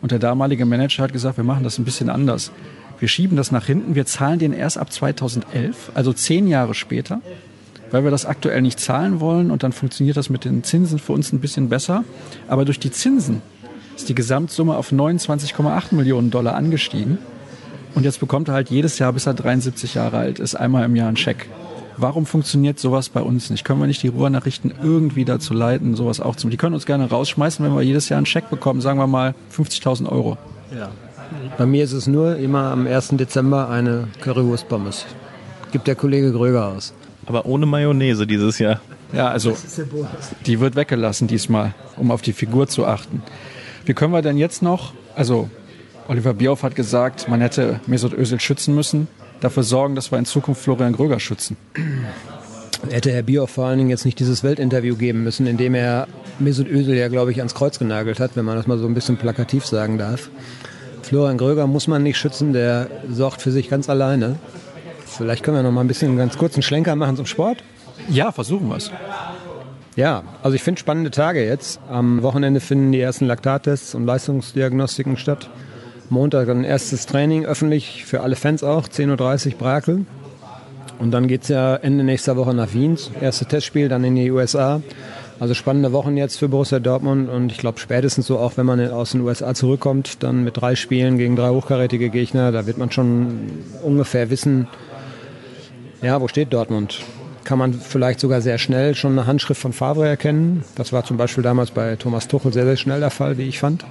Und 0.00 0.12
der 0.12 0.20
damalige 0.20 0.64
Manager 0.64 1.02
hat 1.02 1.12
gesagt, 1.12 1.36
wir 1.38 1.44
machen 1.44 1.64
das 1.64 1.78
ein 1.78 1.84
bisschen 1.84 2.08
anders. 2.08 2.52
Wir 2.98 3.08
schieben 3.08 3.36
das 3.36 3.52
nach 3.52 3.66
hinten, 3.66 3.94
wir 3.94 4.06
zahlen 4.06 4.38
den 4.38 4.52
erst 4.52 4.78
ab 4.78 4.92
2011, 4.92 5.92
also 5.94 6.12
zehn 6.12 6.48
Jahre 6.48 6.74
später, 6.74 7.20
weil 7.90 8.04
wir 8.04 8.10
das 8.10 8.24
aktuell 8.24 8.62
nicht 8.62 8.80
zahlen 8.80 9.20
wollen 9.20 9.50
und 9.50 9.62
dann 9.62 9.72
funktioniert 9.72 10.16
das 10.16 10.30
mit 10.30 10.44
den 10.44 10.64
Zinsen 10.64 10.98
für 10.98 11.12
uns 11.12 11.32
ein 11.32 11.40
bisschen 11.40 11.68
besser. 11.68 12.04
Aber 12.48 12.64
durch 12.64 12.80
die 12.80 12.90
Zinsen 12.90 13.42
ist 13.94 14.08
die 14.08 14.14
Gesamtsumme 14.14 14.76
auf 14.76 14.92
29,8 14.92 15.94
Millionen 15.94 16.30
Dollar 16.30 16.54
angestiegen. 16.54 17.18
Und 17.94 18.04
jetzt 18.04 18.20
bekommt 18.20 18.48
er 18.48 18.54
halt 18.54 18.70
jedes 18.70 18.98
Jahr, 18.98 19.12
bis 19.12 19.26
er 19.26 19.34
73 19.34 19.94
Jahre 19.94 20.18
alt 20.18 20.38
ist, 20.38 20.54
einmal 20.54 20.84
im 20.84 20.96
Jahr 20.96 21.08
einen 21.08 21.16
Scheck. 21.16 21.48
Warum 21.96 22.26
funktioniert 22.26 22.78
sowas 22.78 23.08
bei 23.08 23.22
uns 23.22 23.48
nicht? 23.48 23.64
Können 23.64 23.80
wir 23.80 23.86
nicht 23.86 24.02
die 24.02 24.08
Ruhrnachrichten 24.08 24.74
irgendwie 24.82 25.24
dazu 25.24 25.54
leiten, 25.54 25.94
sowas 25.94 26.20
auch 26.20 26.36
zu 26.36 26.46
machen? 26.46 26.50
Die 26.50 26.56
können 26.58 26.74
uns 26.74 26.84
gerne 26.84 27.08
rausschmeißen, 27.08 27.64
wenn 27.64 27.74
wir 27.74 27.80
jedes 27.80 28.10
Jahr 28.10 28.18
einen 28.18 28.26
Scheck 28.26 28.50
bekommen, 28.50 28.82
sagen 28.82 28.98
wir 28.98 29.06
mal 29.06 29.34
50.000 29.56 30.10
Euro. 30.10 30.36
Ja. 30.76 30.90
Bei 31.58 31.66
mir 31.66 31.84
ist 31.84 31.92
es 31.92 32.06
nur 32.06 32.36
immer 32.36 32.70
am 32.70 32.86
1. 32.86 33.10
Dezember 33.12 33.68
eine 33.68 34.08
Currywurst-Pommes. 34.20 35.06
Gibt 35.72 35.86
der 35.86 35.94
Kollege 35.94 36.32
Gröger 36.32 36.66
aus. 36.68 36.92
Aber 37.26 37.46
ohne 37.46 37.66
Mayonnaise 37.66 38.26
dieses 38.26 38.58
Jahr. 38.58 38.80
Ja, 39.12 39.28
also 39.28 39.56
die 40.46 40.60
wird 40.60 40.76
weggelassen 40.76 41.28
diesmal, 41.28 41.74
um 41.96 42.10
auf 42.10 42.22
die 42.22 42.32
Figur 42.32 42.68
zu 42.68 42.86
achten. 42.86 43.22
Wie 43.84 43.94
können 43.94 44.12
wir 44.12 44.22
denn 44.22 44.36
jetzt 44.36 44.62
noch, 44.62 44.94
also 45.14 45.48
Oliver 46.08 46.34
Bierhoff 46.34 46.62
hat 46.62 46.74
gesagt, 46.74 47.28
man 47.28 47.40
hätte 47.40 47.80
Mesut 47.86 48.12
Özil 48.12 48.40
schützen 48.40 48.74
müssen, 48.74 49.08
dafür 49.40 49.62
sorgen, 49.62 49.94
dass 49.94 50.10
wir 50.12 50.18
in 50.18 50.24
Zukunft 50.24 50.62
Florian 50.62 50.92
Gröger 50.92 51.20
schützen. 51.20 51.56
Hätte 52.90 53.10
Herr 53.10 53.22
Bierhoff 53.22 53.50
vor 53.50 53.66
allen 53.66 53.78
Dingen 53.78 53.90
jetzt 53.90 54.04
nicht 54.04 54.18
dieses 54.18 54.44
Weltinterview 54.44 54.96
geben 54.96 55.24
müssen, 55.24 55.46
in 55.46 55.56
dem 55.56 55.74
er 55.74 56.06
Mesut 56.38 56.68
Özil 56.68 56.94
ja, 56.94 57.08
glaube 57.08 57.32
ich, 57.32 57.38
ans 57.38 57.54
Kreuz 57.54 57.78
genagelt 57.78 58.20
hat, 58.20 58.32
wenn 58.34 58.44
man 58.44 58.56
das 58.56 58.66
mal 58.66 58.78
so 58.78 58.86
ein 58.86 58.94
bisschen 58.94 59.16
plakativ 59.16 59.64
sagen 59.66 59.98
darf. 59.98 60.30
Florian 61.06 61.38
Gröger 61.38 61.68
muss 61.68 61.86
man 61.86 62.02
nicht 62.02 62.18
schützen, 62.18 62.52
der 62.52 62.88
sorgt 63.08 63.40
für 63.40 63.52
sich 63.52 63.70
ganz 63.70 63.88
alleine. 63.88 64.40
Vielleicht 65.06 65.44
können 65.44 65.56
wir 65.56 65.62
noch 65.62 65.70
mal 65.70 65.82
ein 65.82 65.86
bisschen 65.86 66.08
einen 66.08 66.18
ganz 66.18 66.36
kurzen 66.36 66.62
Schlenker 66.62 66.96
machen 66.96 67.14
zum 67.16 67.26
Sport. 67.26 67.62
Ja, 68.08 68.32
versuchen 68.32 68.68
wir 68.68 68.76
es. 68.76 68.90
Ja, 69.94 70.24
also 70.42 70.56
ich 70.56 70.64
finde 70.64 70.80
spannende 70.80 71.12
Tage 71.12 71.46
jetzt. 71.46 71.78
Am 71.88 72.24
Wochenende 72.24 72.58
finden 72.58 72.90
die 72.90 73.00
ersten 73.00 73.26
Laktattests 73.26 73.94
und 73.94 74.04
Leistungsdiagnostiken 74.04 75.16
statt. 75.16 75.48
Montag 76.10 76.48
ein 76.48 76.64
erstes 76.64 77.06
Training 77.06 77.46
öffentlich 77.46 78.04
für 78.04 78.22
alle 78.22 78.34
Fans 78.34 78.64
auch, 78.64 78.88
10.30 78.88 79.52
Uhr 79.52 79.58
Brakel. 79.58 80.06
Und 80.98 81.12
dann 81.12 81.28
geht 81.28 81.42
es 81.42 81.48
ja 81.50 81.76
Ende 81.76 82.02
nächster 82.02 82.36
Woche 82.36 82.52
nach 82.52 82.74
Wien. 82.74 82.98
Erste 83.20 83.46
Testspiel, 83.46 83.88
dann 83.88 84.02
in 84.02 84.16
die 84.16 84.32
USA. 84.32 84.82
Also 85.38 85.54
spannende 85.54 85.92
Wochen 85.92 86.16
jetzt 86.16 86.38
für 86.38 86.48
Borussia 86.48 86.78
Dortmund 86.78 87.28
und 87.28 87.52
ich 87.52 87.58
glaube 87.58 87.78
spätestens 87.78 88.26
so 88.26 88.38
auch, 88.38 88.56
wenn 88.56 88.66
man 88.66 88.90
aus 88.90 89.12
den 89.12 89.20
USA 89.20 89.54
zurückkommt, 89.54 90.22
dann 90.22 90.44
mit 90.44 90.56
drei 90.56 90.76
Spielen 90.76 91.18
gegen 91.18 91.36
drei 91.36 91.50
hochkarätige 91.50 92.08
Gegner, 92.08 92.52
da 92.52 92.66
wird 92.66 92.78
man 92.78 92.90
schon 92.90 93.50
ungefähr 93.82 94.30
wissen, 94.30 94.66
ja, 96.00 96.20
wo 96.20 96.28
steht 96.28 96.52
Dortmund? 96.52 97.00
kann 97.46 97.58
man 97.58 97.72
vielleicht 97.72 98.18
sogar 98.18 98.40
sehr 98.40 98.58
schnell 98.58 98.96
schon 98.96 99.12
eine 99.12 99.26
Handschrift 99.26 99.60
von 99.60 99.72
Favre 99.72 100.06
erkennen. 100.06 100.64
Das 100.74 100.92
war 100.92 101.04
zum 101.04 101.16
Beispiel 101.16 101.44
damals 101.44 101.70
bei 101.70 101.94
Thomas 101.94 102.26
Tuchel 102.26 102.52
sehr, 102.52 102.64
sehr 102.64 102.76
schnell 102.76 102.98
der 102.98 103.10
Fall, 103.10 103.38
wie 103.38 103.44
ich 103.44 103.60
fand. 103.60 103.84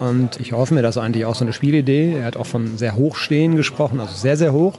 Und 0.00 0.40
ich 0.40 0.52
hoffe 0.52 0.74
mir, 0.74 0.82
dass 0.82 0.98
eigentlich 0.98 1.24
auch 1.24 1.36
so 1.36 1.44
eine 1.44 1.52
Spielidee, 1.52 2.16
er 2.18 2.24
hat 2.24 2.36
auch 2.36 2.46
von 2.46 2.76
sehr 2.76 2.96
hoch 2.96 3.16
stehen 3.16 3.54
gesprochen, 3.54 4.00
also 4.00 4.12
sehr, 4.12 4.36
sehr 4.36 4.52
hoch. 4.52 4.74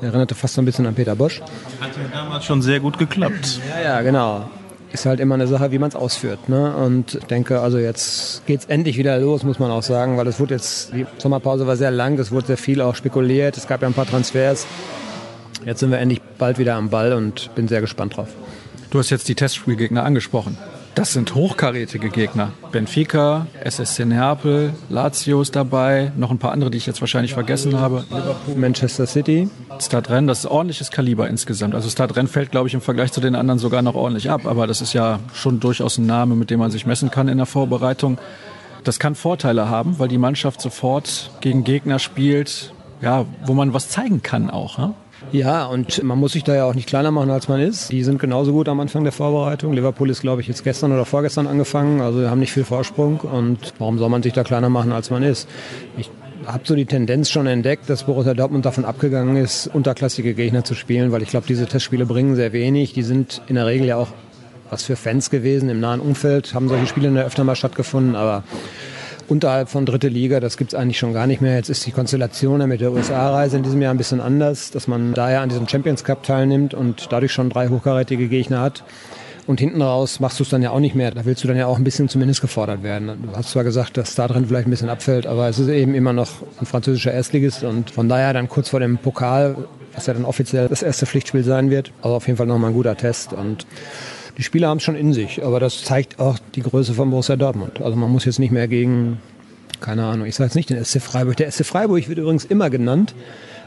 Erinnerte 0.00 0.34
fast 0.34 0.54
so 0.54 0.62
ein 0.62 0.64
bisschen 0.64 0.86
an 0.86 0.94
Peter 0.94 1.14
Bosch. 1.14 1.42
Hat 1.80 1.90
ja 1.96 2.08
damals 2.12 2.46
schon 2.46 2.62
sehr 2.62 2.80
gut 2.80 2.98
geklappt. 2.98 3.60
Ja, 3.70 3.82
ja, 3.82 4.02
genau. 4.02 4.48
Ist 4.96 5.04
halt 5.04 5.20
immer 5.20 5.34
eine 5.34 5.46
Sache, 5.46 5.72
wie 5.72 5.78
man 5.78 5.90
es 5.90 5.94
ausführt. 5.94 6.48
Ne? 6.48 6.74
Und 6.74 7.16
ich 7.16 7.24
denke, 7.24 7.60
also 7.60 7.76
jetzt 7.76 8.46
geht 8.46 8.60
es 8.60 8.64
endlich 8.64 8.96
wieder 8.96 9.18
los, 9.18 9.42
muss 9.42 9.58
man 9.58 9.70
auch 9.70 9.82
sagen, 9.82 10.16
weil 10.16 10.26
es 10.26 10.40
wurde 10.40 10.54
jetzt, 10.54 10.94
die 10.94 11.04
Sommerpause 11.18 11.66
war 11.66 11.76
sehr 11.76 11.90
lang, 11.90 12.18
es 12.18 12.32
wurde 12.32 12.46
sehr 12.46 12.56
viel 12.56 12.80
auch 12.80 12.94
spekuliert, 12.94 13.58
es 13.58 13.66
gab 13.68 13.82
ja 13.82 13.88
ein 13.88 13.92
paar 13.92 14.06
Transfers. 14.06 14.66
Jetzt 15.66 15.80
sind 15.80 15.90
wir 15.90 15.98
endlich 15.98 16.22
bald 16.38 16.56
wieder 16.56 16.76
am 16.76 16.88
Ball 16.88 17.12
und 17.12 17.54
bin 17.54 17.68
sehr 17.68 17.82
gespannt 17.82 18.16
drauf. 18.16 18.28
Du 18.88 18.98
hast 18.98 19.10
jetzt 19.10 19.28
die 19.28 19.34
Testspielgegner 19.34 20.02
angesprochen. 20.02 20.56
Das 20.96 21.12
sind 21.12 21.34
hochkarätige 21.34 22.08
Gegner. 22.08 22.52
Benfica, 22.72 23.46
SSC 23.62 24.06
Neapel, 24.06 24.72
Lazio 24.88 25.42
ist 25.42 25.54
dabei, 25.54 26.10
noch 26.16 26.30
ein 26.30 26.38
paar 26.38 26.52
andere, 26.52 26.70
die 26.70 26.78
ich 26.78 26.86
jetzt 26.86 27.02
wahrscheinlich 27.02 27.34
vergessen 27.34 27.78
habe. 27.78 28.06
Liverpool, 28.08 28.54
Manchester 28.54 29.06
City. 29.06 29.50
Stadren, 29.78 30.26
das 30.26 30.38
ist 30.38 30.46
ordentliches 30.46 30.90
Kaliber 30.90 31.28
insgesamt. 31.28 31.74
Also 31.74 31.90
Stadren 31.90 32.28
fällt, 32.28 32.50
glaube 32.50 32.68
ich, 32.68 32.72
im 32.72 32.80
Vergleich 32.80 33.12
zu 33.12 33.20
den 33.20 33.34
anderen 33.34 33.58
sogar 33.58 33.82
noch 33.82 33.94
ordentlich 33.94 34.30
ab. 34.30 34.46
Aber 34.46 34.66
das 34.66 34.80
ist 34.80 34.94
ja 34.94 35.18
schon 35.34 35.60
durchaus 35.60 35.98
ein 35.98 36.06
Name, 36.06 36.34
mit 36.34 36.48
dem 36.48 36.60
man 36.60 36.70
sich 36.70 36.86
messen 36.86 37.10
kann 37.10 37.28
in 37.28 37.36
der 37.36 37.46
Vorbereitung. 37.46 38.16
Das 38.82 38.98
kann 38.98 39.14
Vorteile 39.14 39.68
haben, 39.68 39.98
weil 39.98 40.08
die 40.08 40.16
Mannschaft 40.16 40.62
sofort 40.62 41.30
gegen 41.42 41.62
Gegner 41.62 41.98
spielt, 41.98 42.72
ja, 43.02 43.26
wo 43.44 43.52
man 43.52 43.74
was 43.74 43.90
zeigen 43.90 44.22
kann 44.22 44.48
auch. 44.48 44.78
Ne? 44.78 44.94
Ja, 45.32 45.66
und 45.66 46.02
man 46.02 46.18
muss 46.18 46.32
sich 46.32 46.44
da 46.44 46.54
ja 46.54 46.64
auch 46.64 46.74
nicht 46.74 46.88
kleiner 46.88 47.10
machen, 47.10 47.30
als 47.30 47.48
man 47.48 47.60
ist. 47.60 47.90
Die 47.90 48.04
sind 48.04 48.18
genauso 48.18 48.52
gut 48.52 48.68
am 48.68 48.80
Anfang 48.80 49.02
der 49.02 49.12
Vorbereitung. 49.12 49.72
Liverpool 49.72 50.10
ist, 50.10 50.20
glaube 50.20 50.40
ich, 50.40 50.48
jetzt 50.48 50.64
gestern 50.64 50.92
oder 50.92 51.04
vorgestern 51.04 51.46
angefangen. 51.46 52.00
Also 52.00 52.20
wir 52.20 52.30
haben 52.30 52.38
nicht 52.40 52.52
viel 52.52 52.64
Vorsprung. 52.64 53.20
Und 53.20 53.74
warum 53.78 53.98
soll 53.98 54.08
man 54.08 54.22
sich 54.22 54.32
da 54.32 54.44
kleiner 54.44 54.68
machen, 54.68 54.92
als 54.92 55.10
man 55.10 55.22
ist? 55.22 55.48
Ich 55.96 56.10
habe 56.46 56.60
so 56.64 56.74
die 56.74 56.86
Tendenz 56.86 57.30
schon 57.30 57.46
entdeckt, 57.46 57.90
dass 57.90 58.04
Borussia 58.04 58.34
Dortmund 58.34 58.64
davon 58.64 58.84
abgegangen 58.84 59.36
ist, 59.36 59.68
unterklassige 59.72 60.34
Gegner 60.34 60.64
zu 60.64 60.74
spielen, 60.74 61.10
weil 61.10 61.22
ich 61.22 61.28
glaube, 61.28 61.46
diese 61.46 61.66
Testspiele 61.66 62.06
bringen 62.06 62.36
sehr 62.36 62.52
wenig. 62.52 62.92
Die 62.92 63.02
sind 63.02 63.42
in 63.48 63.56
der 63.56 63.66
Regel 63.66 63.86
ja 63.86 63.96
auch 63.96 64.08
was 64.70 64.84
für 64.84 64.96
Fans 64.96 65.30
gewesen. 65.30 65.68
Im 65.68 65.80
nahen 65.80 66.00
Umfeld 66.00 66.54
haben 66.54 66.68
solche 66.68 66.86
Spiele 66.86 67.24
öfter 67.24 67.44
mal 67.44 67.56
stattgefunden, 67.56 68.16
aber 68.16 68.44
unterhalb 69.28 69.68
von 69.68 69.86
dritte 69.86 70.08
Liga, 70.08 70.40
das 70.40 70.56
gibt 70.56 70.72
es 70.72 70.78
eigentlich 70.78 70.98
schon 70.98 71.12
gar 71.12 71.26
nicht 71.26 71.40
mehr. 71.40 71.56
Jetzt 71.56 71.68
ist 71.68 71.86
die 71.86 71.92
Konstellation 71.92 72.66
mit 72.68 72.80
der 72.80 72.92
USA-Reise 72.92 73.56
in 73.56 73.62
diesem 73.62 73.82
Jahr 73.82 73.92
ein 73.92 73.98
bisschen 73.98 74.20
anders, 74.20 74.70
dass 74.70 74.88
man 74.88 75.14
daher 75.14 75.40
an 75.40 75.48
diesem 75.48 75.68
Champions 75.68 76.04
Cup 76.04 76.22
teilnimmt 76.22 76.74
und 76.74 77.08
dadurch 77.10 77.32
schon 77.32 77.50
drei 77.50 77.68
hochkarätige 77.68 78.28
Gegner 78.28 78.60
hat. 78.60 78.84
Und 79.46 79.60
hinten 79.60 79.80
raus 79.80 80.18
machst 80.18 80.40
du 80.40 80.42
es 80.42 80.48
dann 80.48 80.62
ja 80.62 80.70
auch 80.70 80.80
nicht 80.80 80.96
mehr. 80.96 81.12
Da 81.12 81.24
willst 81.24 81.44
du 81.44 81.48
dann 81.48 81.56
ja 81.56 81.66
auch 81.66 81.78
ein 81.78 81.84
bisschen 81.84 82.08
zumindest 82.08 82.40
gefordert 82.40 82.82
werden. 82.82 83.06
Du 83.22 83.36
hast 83.36 83.50
zwar 83.50 83.62
gesagt, 83.62 83.96
dass 83.96 84.16
da 84.16 84.26
drin 84.26 84.46
vielleicht 84.46 84.66
ein 84.66 84.70
bisschen 84.70 84.88
abfällt, 84.88 85.26
aber 85.26 85.48
es 85.48 85.58
ist 85.58 85.68
eben 85.68 85.94
immer 85.94 86.12
noch 86.12 86.30
ein 86.60 86.66
französischer 86.66 87.12
Erstligist 87.12 87.62
und 87.62 87.90
von 87.90 88.08
daher 88.08 88.32
dann 88.32 88.48
kurz 88.48 88.70
vor 88.70 88.80
dem 88.80 88.98
Pokal, 88.98 89.56
was 89.94 90.06
ja 90.06 90.14
dann 90.14 90.24
offiziell 90.24 90.68
das 90.68 90.82
erste 90.82 91.06
Pflichtspiel 91.06 91.44
sein 91.44 91.70
wird, 91.70 91.92
aber 92.02 92.14
auf 92.14 92.26
jeden 92.26 92.36
Fall 92.36 92.46
nochmal 92.46 92.70
ein 92.70 92.74
guter 92.74 92.96
Test 92.96 93.32
und 93.32 93.66
die 94.36 94.42
Spieler 94.42 94.68
haben 94.68 94.78
es 94.78 94.82
schon 94.82 94.96
in 94.96 95.12
sich, 95.12 95.44
aber 95.44 95.60
das 95.60 95.84
zeigt 95.84 96.20
auch 96.20 96.38
die 96.54 96.62
Größe 96.62 96.94
von 96.94 97.10
Borussia 97.10 97.36
Dortmund. 97.36 97.80
Also 97.80 97.96
man 97.96 98.10
muss 98.10 98.24
jetzt 98.24 98.38
nicht 98.38 98.52
mehr 98.52 98.68
gegen, 98.68 99.18
keine 99.80 100.04
Ahnung, 100.04 100.26
ich 100.26 100.34
sage 100.34 100.48
jetzt 100.48 100.56
nicht 100.56 100.70
den 100.70 100.84
SC 100.84 101.00
Freiburg. 101.00 101.36
Der 101.36 101.50
SC 101.50 101.64
Freiburg 101.64 102.08
wird 102.08 102.18
übrigens 102.18 102.44
immer 102.44 102.68
genannt, 102.68 103.14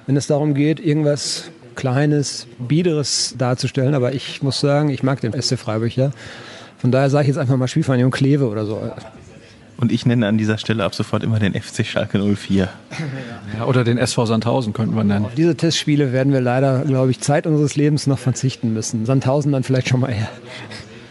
wenn 0.05 0.15
es 0.15 0.27
darum 0.27 0.53
geht, 0.53 0.79
irgendwas 0.79 1.51
Kleines, 1.75 2.45
Biederes 2.60 3.36
darzustellen. 3.38 3.93
Aber 3.93 4.13
ich 4.13 4.43
muss 4.43 4.60
sagen, 4.60 4.89
ich 4.89 5.01
mag 5.01 5.21
den 5.21 5.39
SC 5.39 5.58
Freiburg 5.58 5.95
ja. 5.95 6.12
Von 6.77 6.91
daher 6.91 7.10
sage 7.10 7.23
ich 7.23 7.27
jetzt 7.29 7.38
einfach 7.38 7.58
mal 7.58 7.67
Spielvereinigung 7.67 8.12
Kleve 8.12 8.47
oder 8.47 8.65
so. 8.65 8.82
Und 9.80 9.94
ich 9.94 10.06
nenne 10.06 10.28
an 10.28 10.38
dieser 10.38 10.58
Stelle 10.58 10.84
ab 10.84 10.94
sofort 10.94 11.24
immer 11.24 11.39
den 11.39 11.54
FC 11.54 11.86
Schalke 11.86 12.20
04. 12.20 12.68
Ja, 13.58 13.65
oder 13.65 13.84
den 13.84 13.98
SV 13.98 14.28
Sandhausen 14.28 14.74
könnten 14.74 14.96
wir 14.96 15.04
nennen. 15.04 15.26
Auf 15.26 15.34
diese 15.34 15.56
Testspiele 15.56 16.13
werden 16.13 16.32
wir 16.32 16.39
leider, 16.39 16.84
glaube 16.86 17.10
ich, 17.10 17.20
Zeit 17.20 17.48
unseres 17.48 17.76
Lebens 17.76 18.06
noch 18.06 18.20
verzichten 18.20 18.74
müssen. 18.74 19.08
Sandhausen 19.08 19.52
dann 19.52 19.63
vielleicht 19.63 19.89
schon 19.89 20.02
mal 20.02 20.10
eher. 20.10 20.30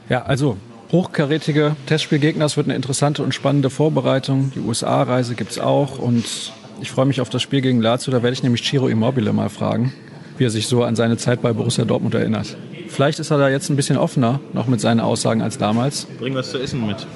Ja, 0.09 0.23
also 0.23 0.57
hochkarätige 0.93 1.75
Testspielgegner. 1.87 2.45
Es 2.45 2.57
wird 2.57 2.69
eine 2.69 2.77
interessante 2.77 3.25
und 3.25 3.35
spannende 3.35 3.71
Vorbereitung. 3.71 4.53
Die 4.55 4.61
USA-Reise 4.61 5.35
gibt 5.35 5.51
es 5.51 5.59
auch. 5.59 5.99
Und 5.99 6.53
ich 6.81 6.91
freue 6.93 7.07
mich 7.07 7.21
auf 7.21 7.29
das 7.29 7.43
Spiel 7.43 7.61
gegen 7.61 7.81
Lazio. 7.81 8.13
Da 8.13 8.23
werde 8.23 8.35
ich 8.35 8.43
nämlich 8.43 8.63
Ciro 8.63 8.87
Immobile 8.87 9.33
mal 9.33 9.49
fragen, 9.49 9.93
wie 10.37 10.45
er 10.45 10.51
sich 10.51 10.69
so 10.69 10.85
an 10.85 10.95
seine 10.95 11.17
Zeit 11.17 11.43
bei 11.43 11.53
Borussia 11.53 11.85
Dortmund 11.85 12.15
erinnert. 12.15 12.57
Vielleicht 12.89 13.19
ist 13.19 13.31
er 13.31 13.39
da 13.39 13.49
jetzt 13.49 13.69
ein 13.69 13.77
bisschen 13.77 13.97
offener 13.97 14.41
noch 14.53 14.69
mit 14.69 14.81
seinen 14.81 15.01
Aussagen 15.01 15.43
als 15.43 15.59
damals. 15.59 16.07
Bring 16.19 16.35
was 16.35 16.53
zu 16.53 16.59
essen 16.59 16.87
mit. 16.87 17.07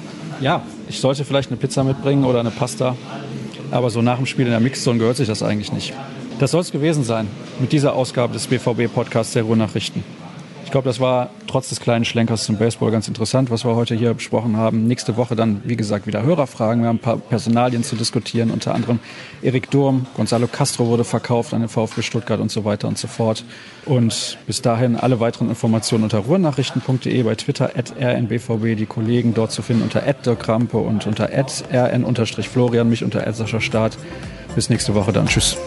Ja, 0.42 0.62
ich 0.88 0.98
sollte 0.98 1.24
vielleicht 1.24 1.50
eine 1.50 1.56
Pizza 1.56 1.84
mitbringen 1.84 2.24
oder 2.24 2.40
eine 2.40 2.50
Pasta. 2.50 2.96
Aber 3.70 3.90
so 3.90 4.02
nach 4.02 4.16
dem 4.16 4.26
Spiel 4.26 4.44
in 4.44 4.50
der 4.50 4.60
Mixzone 4.60 4.98
gehört 4.98 5.16
sich 5.16 5.28
das 5.28 5.42
eigentlich 5.42 5.72
nicht. 5.72 5.94
Das 6.40 6.50
soll 6.50 6.60
es 6.60 6.72
gewesen 6.72 7.04
sein 7.04 7.28
mit 7.60 7.70
dieser 7.70 7.94
Ausgabe 7.94 8.32
des 8.32 8.48
BVB-Podcasts 8.48 9.34
der 9.34 9.44
Ruhrnachrichten. 9.44 10.02
Ich 10.64 10.72
glaube, 10.72 10.88
das 10.88 10.98
war 10.98 11.30
trotz 11.52 11.68
des 11.68 11.80
kleinen 11.80 12.06
Schlenkers 12.06 12.44
zum 12.44 12.56
Baseball 12.56 12.90
ganz 12.90 13.08
interessant, 13.08 13.50
was 13.50 13.66
wir 13.66 13.76
heute 13.76 13.94
hier 13.94 14.14
besprochen 14.14 14.56
haben. 14.56 14.86
Nächste 14.86 15.18
Woche 15.18 15.36
dann, 15.36 15.60
wie 15.64 15.76
gesagt, 15.76 16.06
wieder 16.06 16.22
Hörerfragen. 16.22 16.82
Wir 16.82 16.88
haben 16.88 16.96
ein 16.96 17.00
paar 17.00 17.18
Personalien 17.18 17.84
zu 17.84 17.94
diskutieren, 17.94 18.50
unter 18.50 18.74
anderem 18.74 19.00
Erik 19.42 19.70
Durm, 19.70 20.06
Gonzalo 20.16 20.46
Castro 20.46 20.86
wurde 20.86 21.04
verkauft 21.04 21.52
an 21.52 21.60
den 21.60 21.68
VfB 21.68 22.00
Stuttgart 22.00 22.40
und 22.40 22.50
so 22.50 22.64
weiter 22.64 22.88
und 22.88 22.96
so 22.96 23.06
fort. 23.06 23.44
Und 23.84 24.38
bis 24.46 24.62
dahin 24.62 24.96
alle 24.96 25.20
weiteren 25.20 25.50
Informationen 25.50 26.04
unter 26.04 26.20
ruhrnachrichten.de, 26.20 27.22
bei 27.22 27.34
Twitter 27.34 27.72
at 27.76 27.92
rnbvb, 28.00 28.74
die 28.74 28.86
Kollegen 28.86 29.34
dort 29.34 29.52
zu 29.52 29.60
finden 29.60 29.82
unter 29.82 30.00
Krampe 30.36 30.78
und 30.78 31.06
unter 31.06 31.28
rn-florian, 31.30 32.88
mich 32.88 33.04
unter 33.04 33.30
Sascha 33.30 33.60
Start. 33.60 33.98
Bis 34.54 34.70
nächste 34.70 34.94
Woche 34.94 35.12
dann. 35.12 35.26
Tschüss. 35.26 35.58